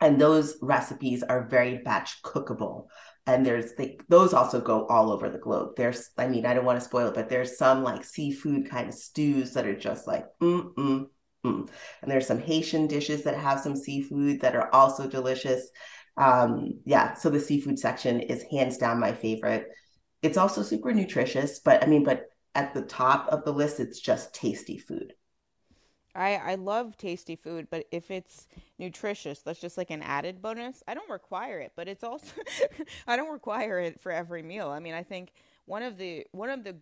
and 0.01 0.21
those 0.21 0.57
recipes 0.63 1.23
are 1.23 1.49
very 1.49 1.79
batch 1.79 2.23
cookable 2.23 2.87
and 3.27 3.45
there's 3.45 3.73
like 3.79 4.03
those 4.09 4.33
also 4.33 4.61
go 4.61 4.87
all 4.87 5.11
over 5.11 5.29
the 5.29 5.39
globe 5.39 5.71
there's 5.77 6.11
i 6.19 6.27
mean 6.27 6.47
i 6.47 6.55
don't 6.55 6.65
want 6.65 6.79
to 6.79 6.85
spoil 6.85 7.09
it 7.09 7.15
but 7.15 7.29
there's 7.29 7.59
some 7.59 7.83
like 7.83 8.05
seafood 8.05 8.69
kind 8.71 8.89
of 8.89 8.95
stews 8.95 9.53
that 9.53 9.67
are 9.67 9.79
just 9.79 10.07
like 10.07 10.25
mm 10.41 10.73
mm 10.75 11.07
Mm. 11.45 11.69
And 12.03 12.11
there's 12.11 12.27
some 12.27 12.41
Haitian 12.41 12.87
dishes 12.87 13.25
that 13.25 13.37
have 13.37 13.61
some 13.61 13.77
seafood 13.77 14.41
that 14.41 14.57
are 14.57 14.73
also 14.75 15.09
delicious. 15.09 15.69
Um, 16.17 16.81
yeah, 16.85 17.15
so 17.15 17.31
the 17.31 17.41
seafood 17.41 17.79
section 17.79 18.21
is 18.21 18.45
hands 18.51 18.79
down 18.79 19.01
my 19.01 19.13
favorite. 19.13 19.67
It's 20.23 20.37
also 20.37 20.63
super 20.63 20.93
nutritious, 20.93 21.61
but 21.61 21.83
I 21.83 21.87
mean, 21.87 22.03
but 22.03 22.25
at 22.55 22.75
the 22.75 22.83
top 22.83 23.29
of 23.29 23.45
the 23.45 23.53
list, 23.53 23.79
it's 23.79 24.01
just 24.01 24.35
tasty 24.35 24.79
food. 24.79 25.13
I, 26.18 26.35
I 26.37 26.54
love 26.57 26.96
tasty 26.96 27.37
food, 27.37 27.68
but 27.70 27.87
if 27.92 28.11
it's 28.11 28.48
nutritious, 28.78 29.40
that's 29.40 29.61
just 29.61 29.78
like 29.78 29.90
an 29.90 30.02
added 30.02 30.42
bonus. 30.42 30.83
I 30.88 30.94
don't 30.94 31.11
require 31.11 31.61
it, 31.61 31.72
but 31.76 31.88
it's 31.88 32.04
also 32.04 32.33
I 33.07 33.16
don't 33.16 33.33
require 33.33 33.81
it 33.81 34.00
for 34.00 34.12
every 34.12 34.42
meal. 34.42 34.68
I 34.70 34.81
mean, 34.81 34.94
I 34.94 35.04
think 35.04 35.33
one 35.66 35.83
of 35.83 35.98
the 35.98 36.26
one 36.33 36.50
of 36.50 36.64
the 36.64 36.76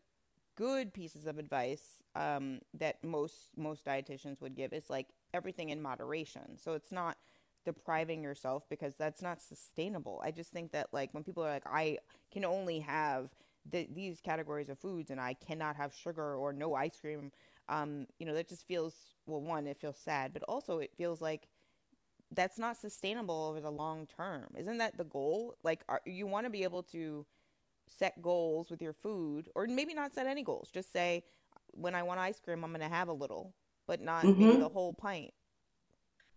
good 0.57 0.95
pieces 0.95 1.27
of 1.27 1.39
advice 1.39 1.99
um, 2.15 2.61
that 2.75 3.03
most 3.05 3.51
most 3.57 3.85
dietitians 3.85 4.41
would 4.41 4.57
give 4.57 4.73
is 4.73 4.91
like 4.91 5.09
everything 5.35 5.71
in 5.71 5.83
moderation. 5.83 6.57
So 6.59 6.73
it's 6.75 6.93
not 6.93 7.19
depriving 7.65 8.23
yourself 8.23 8.65
because 8.71 8.95
that's 8.97 9.23
not 9.23 9.43
sustainable. 9.43 10.21
I 10.25 10.31
just 10.31 10.53
think 10.53 10.73
that 10.73 10.89
like 10.93 11.13
when 11.13 11.25
people 11.25 11.45
are 11.45 11.51
like, 11.51 11.67
I 11.67 11.99
can 12.33 12.45
only 12.45 12.81
have 12.81 13.31
the, 13.71 13.89
these 13.93 14.21
categories 14.21 14.69
of 14.69 14.79
foods 14.79 15.11
and 15.11 15.21
I 15.21 15.35
cannot 15.35 15.77
have 15.77 15.93
sugar 15.95 16.37
or 16.37 16.53
no 16.53 16.75
ice 16.75 16.99
cream. 17.01 17.33
Um, 17.69 18.07
you 18.19 18.27
know, 18.27 18.35
that 18.35 18.49
just 18.49 18.67
feels 18.67 18.95
well. 19.27 19.41
One, 19.41 19.67
it 19.67 19.79
feels 19.81 19.99
sad, 19.99 20.33
but 20.33 20.43
also 20.45 20.79
it 20.79 20.93
feels 20.97 21.21
like 21.21 21.49
that's 22.33 22.59
not 22.59 22.77
sustainable 22.77 23.47
over 23.51 23.61
the 23.61 23.71
long 23.71 24.07
term. 24.07 24.47
Isn't 24.57 24.79
that 24.79 24.97
the 24.97 25.05
goal? 25.05 25.55
Like, 25.63 25.83
are, 25.89 26.01
you 26.05 26.27
want 26.27 26.47
to 26.47 26.51
be 26.51 26.65
able 26.65 26.83
to 26.85 27.27
set 27.89 28.21
goals 28.23 28.71
with 28.71 28.83
your 28.83 28.93
food, 28.93 29.49
or 29.55 29.67
maybe 29.67 29.95
not 29.95 30.15
set 30.15 30.27
any 30.27 30.43
goals. 30.43 30.71
Just 30.73 30.93
say, 30.93 31.25
when 31.73 31.95
I 31.95 32.03
want 32.03 32.21
ice 32.21 32.41
cream, 32.41 32.65
I'm 32.65 32.71
going 32.71 32.81
to 32.81 32.95
have 32.95 33.09
a 33.09 33.13
little, 33.13 33.55
but 33.87 34.01
not 34.01 34.25
mm-hmm. 34.25 34.61
the 34.61 34.69
whole 34.69 34.93
pint. 34.93 35.33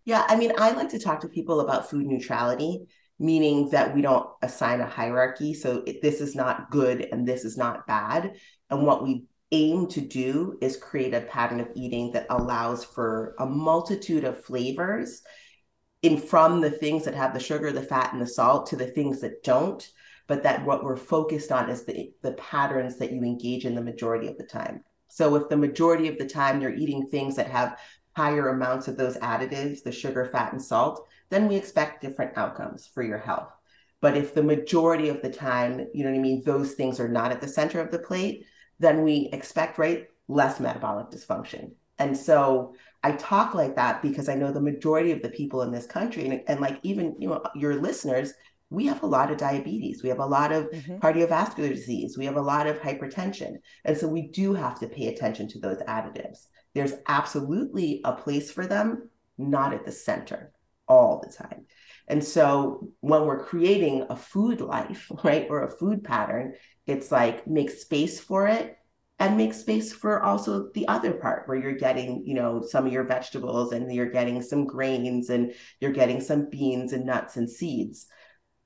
Yeah, 0.06 0.26
I 0.28 0.36
mean, 0.36 0.54
I 0.58 0.72
like 0.72 0.90
to 0.90 1.00
talk 1.00 1.22
to 1.22 1.28
people 1.28 1.60
about 1.60 1.90
food 1.90 2.06
neutrality, 2.06 2.88
meaning 3.20 3.70
that 3.70 3.94
we 3.94 4.02
don't 4.02 4.28
assign 4.42 4.80
a 4.80 4.88
hierarchy. 4.88 5.54
So 5.54 5.84
this 6.02 6.22
is 6.22 6.36
not 6.36 6.72
good 6.72 7.08
and 7.12 7.28
this 7.28 7.46
is 7.46 7.58
not 7.58 7.86
bad. 7.86 8.36
And 8.70 8.86
what 8.86 9.04
we 9.04 9.26
aim 9.52 9.88
to 9.88 10.02
do 10.02 10.58
is 10.62 10.78
create 10.78 11.14
a 11.14 11.22
pattern 11.22 11.60
of 11.60 11.70
eating 11.76 12.12
that 12.12 12.28
allows 12.30 12.84
for 12.84 13.36
a 13.40 13.46
multitude 13.46 14.24
of 14.24 14.44
flavors 14.44 15.22
in 16.02 16.18
from 16.18 16.62
the 16.62 16.72
things 16.72 17.06
that 17.06 17.16
have 17.16 17.34
the 17.34 17.40
sugar, 17.40 17.72
the 17.72 17.82
fat, 17.82 18.14
and 18.14 18.22
the 18.22 18.28
salt 18.28 18.68
to 18.68 18.76
the 18.76 18.88
things 18.88 19.22
that 19.22 19.44
don't. 19.44 19.90
But 20.28 20.44
that 20.44 20.64
what 20.64 20.84
we're 20.84 20.96
focused 20.96 21.52
on 21.52 21.70
is 21.70 21.86
the, 21.86 22.12
the 22.22 22.34
patterns 22.34 22.98
that 22.98 23.12
you 23.12 23.24
engage 23.24 23.66
in 23.66 23.74
the 23.74 23.82
majority 23.82 24.28
of 24.28 24.38
the 24.38 24.44
time. 24.44 24.84
So 25.08 25.36
if 25.36 25.50
the 25.50 25.58
majority 25.58 26.08
of 26.08 26.20
the 26.20 26.28
time 26.28 26.62
you're 26.62 26.76
eating 26.76 27.08
things 27.08 27.36
that 27.36 27.50
have 27.50 27.80
higher 28.16 28.50
amounts 28.50 28.88
of 28.88 28.96
those 28.96 29.18
additives, 29.18 29.82
the 29.82 29.92
sugar, 29.92 30.26
fat, 30.26 30.54
and 30.54 30.62
salt, 30.62 31.08
then 31.30 31.48
we 31.48 31.56
expect 31.56 32.02
different 32.02 32.38
outcomes 32.38 32.88
for 32.94 33.02
your 33.02 33.18
health. 33.18 33.50
But 34.02 34.16
if 34.16 34.34
the 34.34 34.44
majority 34.44 35.10
of 35.10 35.22
the 35.22 35.32
time, 35.32 35.88
you 35.94 36.04
know 36.04 36.12
what 36.12 36.18
I 36.18 36.22
mean, 36.22 36.44
those 36.46 36.74
things 36.74 37.00
are 37.00 37.10
not 37.10 37.32
at 37.32 37.42
the 37.42 37.48
center 37.48 37.82
of 37.82 37.92
the 37.92 38.00
plate, 38.00 38.46
then 38.80 39.04
we 39.04 39.30
expect, 39.34 39.78
right, 39.78 40.08
less 40.28 40.60
metabolic 40.60 41.10
dysfunction. 41.10 41.72
And 41.98 42.16
so 42.16 42.76
I 43.04 43.14
talk 43.14 43.54
like 43.54 43.76
that 43.76 44.02
because 44.02 44.30
I 44.30 44.36
know 44.36 44.52
the 44.52 44.62
majority 44.62 45.12
of 45.12 45.22
the 45.22 45.30
people 45.30 45.62
in 45.62 45.72
this 45.72 45.86
country, 45.86 46.28
and, 46.28 46.42
and 46.48 46.60
like 46.60 46.80
even 46.84 47.16
you 47.20 47.30
know 47.30 47.44
your 47.56 47.76
listeners, 47.76 48.34
we 48.70 48.86
have 48.86 49.04
a 49.04 49.08
lot 49.08 49.32
of 49.32 49.38
diabetes, 49.38 50.04
we 50.04 50.10
have 50.10 50.20
a 50.20 50.26
lot 50.26 50.52
of 50.52 50.66
mm-hmm. 50.66 50.98
cardiovascular 50.98 51.70
disease, 51.70 52.18
we 52.18 52.26
have 52.26 52.38
a 52.38 52.42
lot 52.42 52.68
of 52.68 52.80
hypertension, 52.80 53.56
and 53.86 53.98
so 53.98 54.08
we 54.08 54.28
do 54.28 54.54
have 54.54 54.80
to 54.80 54.88
pay 54.88 55.08
attention 55.08 55.48
to 55.50 55.60
those 55.60 55.80
additives. 55.88 56.48
There's 56.74 56.94
absolutely 57.08 58.02
a 58.04 58.14
place 58.14 58.52
for 58.52 58.68
them, 58.68 59.10
not 59.38 59.74
at 59.74 59.86
the 59.86 59.92
center 59.92 60.52
all 60.88 61.22
the 61.26 61.32
time. 61.32 61.66
And 62.08 62.24
so 62.24 62.90
when 63.02 63.26
we're 63.26 63.46
creating 63.46 64.08
a 64.10 64.16
food 64.16 64.62
life, 64.62 65.12
right, 65.24 65.48
or 65.50 65.64
a 65.64 65.72
food 65.72 66.04
pattern, 66.04 66.56
it's 66.90 67.12
like 67.12 67.48
make 67.48 67.70
space 67.70 68.20
for 68.20 68.48
it 68.48 68.78
and 69.20 69.38
make 69.38 69.54
space 69.54 69.92
for 69.92 70.24
also 70.24 70.70
the 70.74 70.88
other 70.88 71.14
part 71.14 71.48
where 71.48 71.58
you're 71.58 71.74
getting, 71.74 72.26
you 72.26 72.34
know, 72.34 72.62
some 72.62 72.86
of 72.86 72.94
your 72.94 73.04
vegetables 73.04 73.74
and 73.74 73.94
you're 73.94 74.10
getting 74.10 74.42
some 74.42 74.66
grains 74.66 75.30
and 75.30 75.54
you're 75.82 75.92
getting 75.92 76.22
some 76.22 76.50
beans 76.50 76.94
and 76.94 77.06
nuts 77.06 77.36
and 77.36 77.50
seeds 77.50 78.08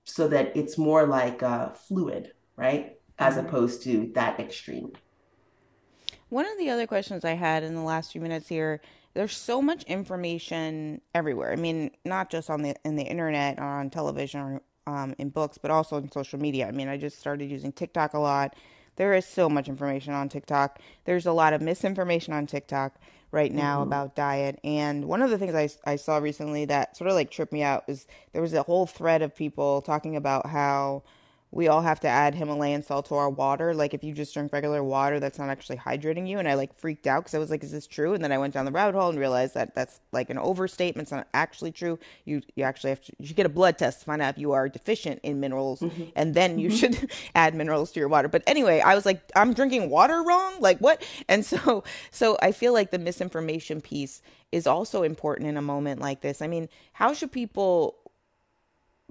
so 0.04 0.28
that 0.28 0.56
it's 0.56 0.78
more 0.78 1.08
like 1.08 1.42
a 1.42 1.74
fluid, 1.88 2.34
right? 2.56 2.98
As 3.18 3.36
mm-hmm. 3.36 3.48
opposed 3.48 3.84
to 3.84 4.12
that 4.14 4.40
extreme. 4.40 4.92
One 6.30 6.46
of 6.46 6.58
the 6.58 6.70
other 6.70 6.88
questions 6.88 7.26
I 7.26 7.34
had 7.34 7.64
in 7.64 7.76
the 7.76 7.82
last 7.82 8.12
few 8.12 8.22
minutes 8.22 8.48
here 8.48 8.82
there's 9.14 9.38
so 9.38 9.62
much 9.62 9.84
information 9.84 11.02
everywhere. 11.14 11.52
I 11.52 11.56
mean, 11.56 11.92
not 12.04 12.30
just 12.30 12.50
on 12.50 12.64
the 12.64 12.76
in 12.84 12.96
the 12.96 13.04
internet 13.04 13.60
or 13.60 13.64
on 13.64 13.90
television 13.90 14.42
or 14.42 14.62
um, 14.88 15.16
in 15.18 15.30
books, 15.30 15.58
but 15.58 15.72
also 15.72 15.98
in 15.98 16.12
social 16.12 16.40
media. 16.40 16.68
I 16.68 16.72
mean, 16.72 16.88
I 16.88 16.98
just 16.98 17.20
started 17.20 17.50
using 17.50 17.72
TikTok 17.72 18.14
a 18.14 18.20
lot. 18.20 18.56
There 18.96 19.14
is 19.14 19.26
so 19.26 19.50
much 19.50 19.68
information 19.68 20.14
on 20.14 20.30
TikTok. 20.30 20.80
There's 21.06 21.26
a 21.26 21.34
lot 21.34 21.54
of 21.54 21.62
misinformation 21.62 22.34
on 22.34 22.46
TikTok 22.46 22.96
right 23.32 23.52
now 23.52 23.78
mm-hmm. 23.80 23.88
about 23.88 24.16
diet. 24.16 24.60
And 24.64 25.06
one 25.06 25.22
of 25.22 25.32
the 25.32 25.38
things 25.38 25.56
I, 25.56 25.92
I 25.92 25.96
saw 25.96 26.18
recently 26.18 26.66
that 26.66 26.96
sort 26.96 27.10
of 27.10 27.16
like 27.16 27.32
tripped 27.32 27.52
me 27.52 27.64
out 27.64 27.88
was 27.88 28.08
there 28.32 28.42
was 28.42 28.54
a 28.54 28.64
whole 28.64 28.86
thread 28.86 29.22
of 29.24 29.36
people 29.36 29.82
talking 29.82 30.16
about 30.16 30.46
how 30.46 31.04
we 31.54 31.68
all 31.68 31.84
have 31.84 32.00
to 32.00 32.08
add 32.08 32.34
Himalayan 32.34 32.82
salt 32.82 33.06
to 33.06 33.16
our 33.16 33.30
water. 33.30 33.76
Like 33.76 33.94
if 33.94 34.04
you 34.04 34.12
just 34.12 34.34
drink 34.34 34.52
regular 34.52 34.84
water, 34.84 35.20
that's 35.20 35.38
not 35.38 35.50
actually 35.50 35.78
hydrating 35.78 36.28
you. 36.28 36.40
And 36.40 36.48
I 36.48 36.56
like 36.56 36.76
freaked 36.76 37.06
out 37.06 37.22
because 37.22 37.36
I 37.36 37.38
was 37.38 37.52
like, 37.52 37.64
"Is 37.64 37.72
this 37.72 37.86
true?" 37.86 38.16
And 38.16 38.24
then 38.24 38.32
I 38.32 38.40
went 38.40 38.56
down 38.56 38.66
the 38.66 38.72
rabbit 38.72 38.98
hole 38.98 39.10
and 39.10 39.20
realized 39.20 39.54
that 39.54 39.76
that's 39.76 40.00
like 40.12 40.32
an 40.32 40.40
overstatement. 40.40 41.06
It's 41.06 41.12
not 41.12 41.28
actually 41.36 41.72
true. 41.72 42.00
You 42.26 42.42
you 42.56 42.64
actually 42.64 42.90
have 42.90 43.02
to 43.02 43.14
you 43.20 43.28
should 43.28 43.36
get 43.36 43.46
a 43.46 43.50
blood 43.50 43.78
test 43.78 44.00
to 44.00 44.06
find 44.06 44.20
out 44.20 44.34
if 44.34 44.40
you 44.40 44.54
are 44.54 44.68
deficient 44.68 45.20
in 45.22 45.40
minerals, 45.40 45.82
mm-hmm. 45.82 46.06
and 46.16 46.34
then 46.34 46.58
you 46.58 46.70
mm-hmm. 46.70 46.78
should 46.78 47.12
add 47.36 47.54
minerals 47.54 47.92
to 47.92 48.00
your 48.00 48.10
water. 48.10 48.28
But 48.28 48.42
anyway, 48.48 48.80
I 48.80 48.96
was 48.96 49.06
like, 49.06 49.22
I'm 49.36 49.54
drinking 49.54 49.92
water 49.92 50.24
wrong. 50.24 50.56
Like 50.60 50.80
what? 50.80 51.06
And 51.30 51.46
so 51.46 51.84
so 52.12 52.36
I 52.42 52.52
feel 52.52 52.74
like 52.74 52.90
the 52.90 53.00
misinformation 53.00 53.80
piece 53.80 54.24
is 54.52 54.66
also 54.66 55.04
important 55.04 55.50
in 55.50 55.58
a 55.58 55.62
moment 55.62 56.02
like 56.02 56.22
this. 56.22 56.42
I 56.42 56.48
mean, 56.48 56.68
how 56.94 57.14
should 57.14 57.32
people 57.32 57.98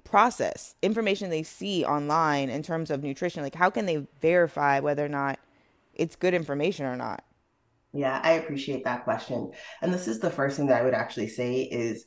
process 0.03 0.75
information 0.81 1.29
they 1.29 1.43
see 1.43 1.85
online 1.85 2.49
in 2.49 2.61
terms 2.61 2.91
of 2.91 3.03
nutrition 3.03 3.41
like 3.41 3.55
how 3.55 3.69
can 3.69 3.85
they 3.85 4.05
verify 4.21 4.79
whether 4.79 5.05
or 5.05 5.09
not 5.09 5.39
it's 5.93 6.15
good 6.15 6.33
information 6.33 6.85
or 6.85 6.95
not? 6.95 7.23
Yeah 7.93 8.19
i 8.23 8.33
appreciate 8.33 8.83
that 8.85 9.03
question. 9.03 9.51
And 9.81 9.93
this 9.93 10.07
is 10.07 10.19
the 10.19 10.29
first 10.31 10.57
thing 10.57 10.67
that 10.67 10.81
i 10.81 10.83
would 10.83 10.93
actually 10.93 11.29
say 11.29 11.61
is 11.61 12.05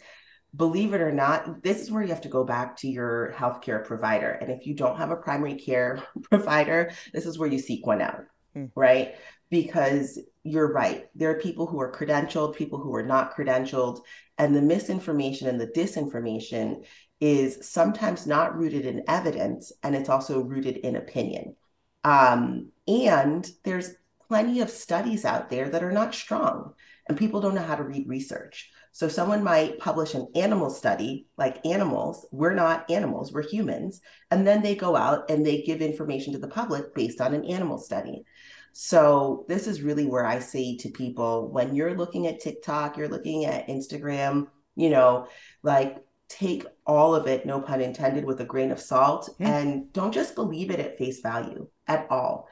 believe 0.55 0.95
it 0.95 1.01
or 1.01 1.13
not 1.13 1.63
this 1.63 1.83
is 1.83 1.91
where 1.91 2.03
you 2.03 2.09
have 2.09 2.23
to 2.23 2.29
go 2.29 2.45
back 2.45 2.77
to 2.79 2.89
your 2.89 3.35
healthcare 3.37 3.85
provider. 3.85 4.31
And 4.31 4.51
if 4.51 4.67
you 4.67 4.75
don't 4.75 4.99
have 4.99 5.11
a 5.11 5.17
primary 5.17 5.55
care 5.55 6.03
provider 6.23 6.93
this 7.13 7.27
is 7.27 7.39
where 7.39 7.49
you 7.49 7.59
seek 7.59 7.87
one 7.87 8.03
out 8.03 8.25
mm. 8.57 8.71
right? 8.75 9.15
Because 9.51 10.19
you're 10.43 10.73
right. 10.73 11.07
There 11.15 11.31
are 11.31 11.41
people 11.41 11.67
who 11.67 11.81
are 11.81 11.93
credentialed 11.93 12.57
people 12.57 12.79
who 12.79 12.95
are 12.95 13.07
not 13.07 13.37
credentialed 13.37 14.01
and 14.39 14.55
the 14.55 14.63
misinformation 14.63 15.49
and 15.49 15.61
the 15.61 15.69
disinformation 15.69 16.85
is 17.21 17.67
sometimes 17.67 18.27
not 18.27 18.57
rooted 18.57 18.85
in 18.85 19.05
evidence 19.09 19.73
and 19.83 19.95
it's 19.95 20.09
also 20.09 20.41
rooted 20.41 20.79
in 20.79 20.97
opinion. 20.97 21.57
Um, 22.05 22.69
and 22.87 23.49
there's 23.65 23.95
plenty 24.29 24.61
of 24.61 24.71
studies 24.71 25.25
out 25.25 25.51
there 25.51 25.69
that 25.71 25.83
are 25.83 25.93
not 25.93 26.15
strong 26.15 26.75
and 27.09 27.17
people 27.17 27.41
don't 27.41 27.55
know 27.55 27.63
how 27.63 27.77
to 27.77 27.85
read 27.85 28.09
research. 28.09 28.71
So 28.93 29.09
someone 29.09 29.45
might 29.45 29.79
publish 29.79 30.15
an 30.15 30.29
animal 30.35 30.71
study 30.71 31.27
like 31.37 31.65
animals, 31.67 32.27
we're 32.33 32.55
not 32.55 32.91
animals, 32.91 33.33
we're 33.33 33.43
humans, 33.43 34.01
and 34.31 34.47
then 34.47 34.63
they 34.63 34.75
go 34.75 34.97
out 34.97 35.31
and 35.31 35.45
they 35.45 35.63
give 35.63 35.83
information 35.83 36.33
to 36.33 36.39
the 36.39 36.49
public 36.49 36.95
based 36.95 37.21
on 37.21 37.35
an 37.35 37.45
animal 37.45 37.79
study. 37.79 38.25
So 38.73 39.45
this 39.49 39.67
is 39.67 39.83
really 39.83 40.07
where 40.07 40.27
I 40.27 40.39
say 40.39 40.77
to 40.79 40.91
people 40.91 41.49
when 41.51 41.75
you're 41.75 41.97
looking 41.97 42.27
at 42.27 42.41
TikTok, 42.41 42.97
you're 42.97 43.09
looking 43.09 43.45
at 43.45 43.69
Instagram, 43.69 44.49
you 44.75 44.91
know, 44.91 45.29
like 45.63 45.99
take 46.29 46.65
all 46.87 47.15
of 47.15 47.27
it, 47.27 47.47
no 47.47 47.61
pun 47.61 47.81
intended, 47.81 48.25
with 48.25 48.41
a 48.41 48.45
grain 48.45 48.71
of 48.71 48.81
salt 48.81 49.31
mm. 49.39 49.47
and 49.47 49.93
don't 49.93 50.13
just 50.13 50.35
believe 50.35 50.71
it 50.71 50.81
at 50.81 50.99
face 50.99 51.21
value 51.21 51.69
at 51.87 52.07
all. 52.11 52.49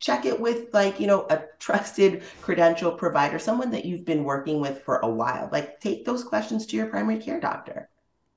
Check 0.00 0.24
it 0.24 0.40
with, 0.40 0.72
like, 0.72 1.00
you 1.00 1.08
know, 1.08 1.26
a 1.28 1.42
trusted 1.58 2.22
credential 2.40 2.92
provider, 2.92 3.38
someone 3.38 3.72
that 3.72 3.84
you've 3.84 4.04
been 4.04 4.22
working 4.22 4.60
with 4.60 4.82
for 4.82 4.98
a 4.98 5.10
while. 5.10 5.48
Like, 5.50 5.80
take 5.80 6.04
those 6.04 6.22
questions 6.22 6.66
to 6.66 6.76
your 6.76 6.86
primary 6.86 7.18
care 7.18 7.40
doctor. 7.40 7.90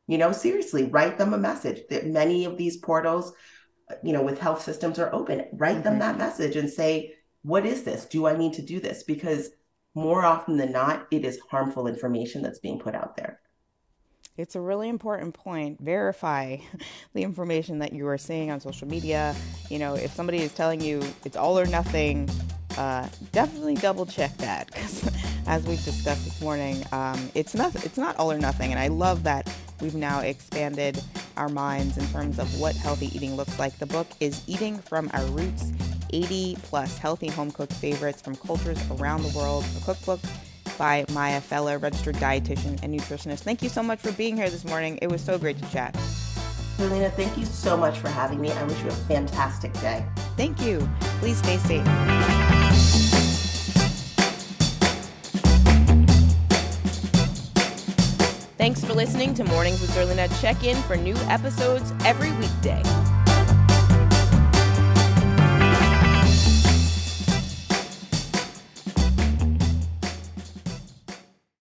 You 0.07 0.17
know, 0.17 0.31
seriously, 0.31 0.85
write 0.85 1.19
them 1.19 1.33
a 1.33 1.37
message 1.37 1.83
that 1.89 2.07
many 2.07 2.45
of 2.45 2.57
these 2.57 2.77
portals, 2.77 3.33
you 4.03 4.11
know, 4.11 4.23
with 4.23 4.39
health 4.39 4.63
systems 4.63 4.97
are 4.97 5.13
open. 5.13 5.45
Write 5.53 5.75
mm-hmm. 5.75 5.83
them 5.83 5.99
that 5.99 6.17
message 6.17 6.55
and 6.55 6.69
say, 6.69 7.13
what 7.43 7.65
is 7.65 7.83
this? 7.83 8.05
Do 8.05 8.25
I 8.25 8.35
need 8.35 8.53
to 8.53 8.61
do 8.63 8.79
this? 8.79 9.03
Because 9.03 9.51
more 9.93 10.25
often 10.25 10.57
than 10.57 10.71
not, 10.71 11.07
it 11.11 11.25
is 11.25 11.39
harmful 11.49 11.87
information 11.87 12.41
that's 12.41 12.59
being 12.59 12.79
put 12.79 12.95
out 12.95 13.15
there. 13.15 13.39
It's 14.41 14.55
a 14.55 14.59
really 14.59 14.89
important 14.89 15.35
point. 15.35 15.79
Verify 15.79 16.57
the 17.13 17.21
information 17.21 17.77
that 17.79 17.93
you 17.93 18.07
are 18.07 18.17
seeing 18.17 18.49
on 18.49 18.59
social 18.59 18.87
media. 18.87 19.35
You 19.69 19.77
know, 19.77 19.93
if 19.93 20.13
somebody 20.13 20.39
is 20.39 20.51
telling 20.53 20.81
you 20.81 21.01
it's 21.23 21.37
all 21.37 21.59
or 21.59 21.67
nothing, 21.67 22.27
uh, 22.75 23.07
definitely 23.31 23.75
double 23.75 24.05
check 24.05 24.35
that 24.37 24.65
because, 24.67 25.09
as 25.47 25.63
we've 25.65 25.83
discussed 25.85 26.25
this 26.25 26.41
morning, 26.41 26.83
um, 26.91 27.29
it's 27.35 27.53
not 27.53 27.75
it's 27.85 27.97
not 27.97 28.15
all 28.17 28.31
or 28.31 28.39
nothing. 28.39 28.71
And 28.71 28.79
I 28.79 28.87
love 28.87 29.23
that 29.23 29.53
we've 29.79 29.95
now 29.95 30.21
expanded 30.21 30.99
our 31.37 31.49
minds 31.49 31.97
in 31.97 32.07
terms 32.07 32.39
of 32.39 32.59
what 32.59 32.75
healthy 32.75 33.15
eating 33.15 33.35
looks 33.35 33.59
like. 33.59 33.77
The 33.77 33.85
book 33.85 34.07
is 34.19 34.41
Eating 34.47 34.79
from 34.79 35.11
Our 35.13 35.25
Roots: 35.25 35.71
80 36.11 36.57
plus 36.63 36.97
healthy 36.97 37.27
home 37.27 37.51
cooked 37.51 37.73
favorites 37.73 38.23
from 38.23 38.35
cultures 38.35 38.79
around 38.89 39.21
the 39.21 39.37
world. 39.37 39.65
A 39.79 39.85
cookbook 39.85 40.19
by 40.81 41.05
Maya 41.11 41.39
Feller, 41.39 41.77
registered 41.77 42.15
dietitian 42.15 42.79
and 42.81 42.91
nutritionist. 42.91 43.41
Thank 43.41 43.61
you 43.61 43.69
so 43.69 43.83
much 43.83 43.99
for 43.99 44.11
being 44.13 44.35
here 44.35 44.49
this 44.49 44.65
morning. 44.65 44.97
It 45.03 45.11
was 45.11 45.21
so 45.23 45.37
great 45.37 45.59
to 45.59 45.71
chat. 45.71 45.93
Zerlina, 46.77 47.13
thank 47.13 47.37
you 47.37 47.45
so 47.45 47.77
much 47.77 47.99
for 47.99 48.09
having 48.09 48.41
me. 48.41 48.51
I 48.51 48.63
wish 48.63 48.81
you 48.81 48.87
a 48.87 48.91
fantastic 48.91 49.71
day. 49.73 50.03
Thank 50.37 50.59
you. 50.59 50.89
Please 51.19 51.37
stay 51.37 51.57
safe. 51.57 51.85
Thanks 58.57 58.83
for 58.83 58.93
listening 58.95 59.35
to 59.35 59.43
Mornings 59.43 59.81
with 59.81 59.91
Zerlina. 59.91 60.41
Check 60.41 60.63
in 60.63 60.77
for 60.83 60.95
new 60.95 61.15
episodes 61.29 61.93
every 62.03 62.31
weekday. 62.39 62.81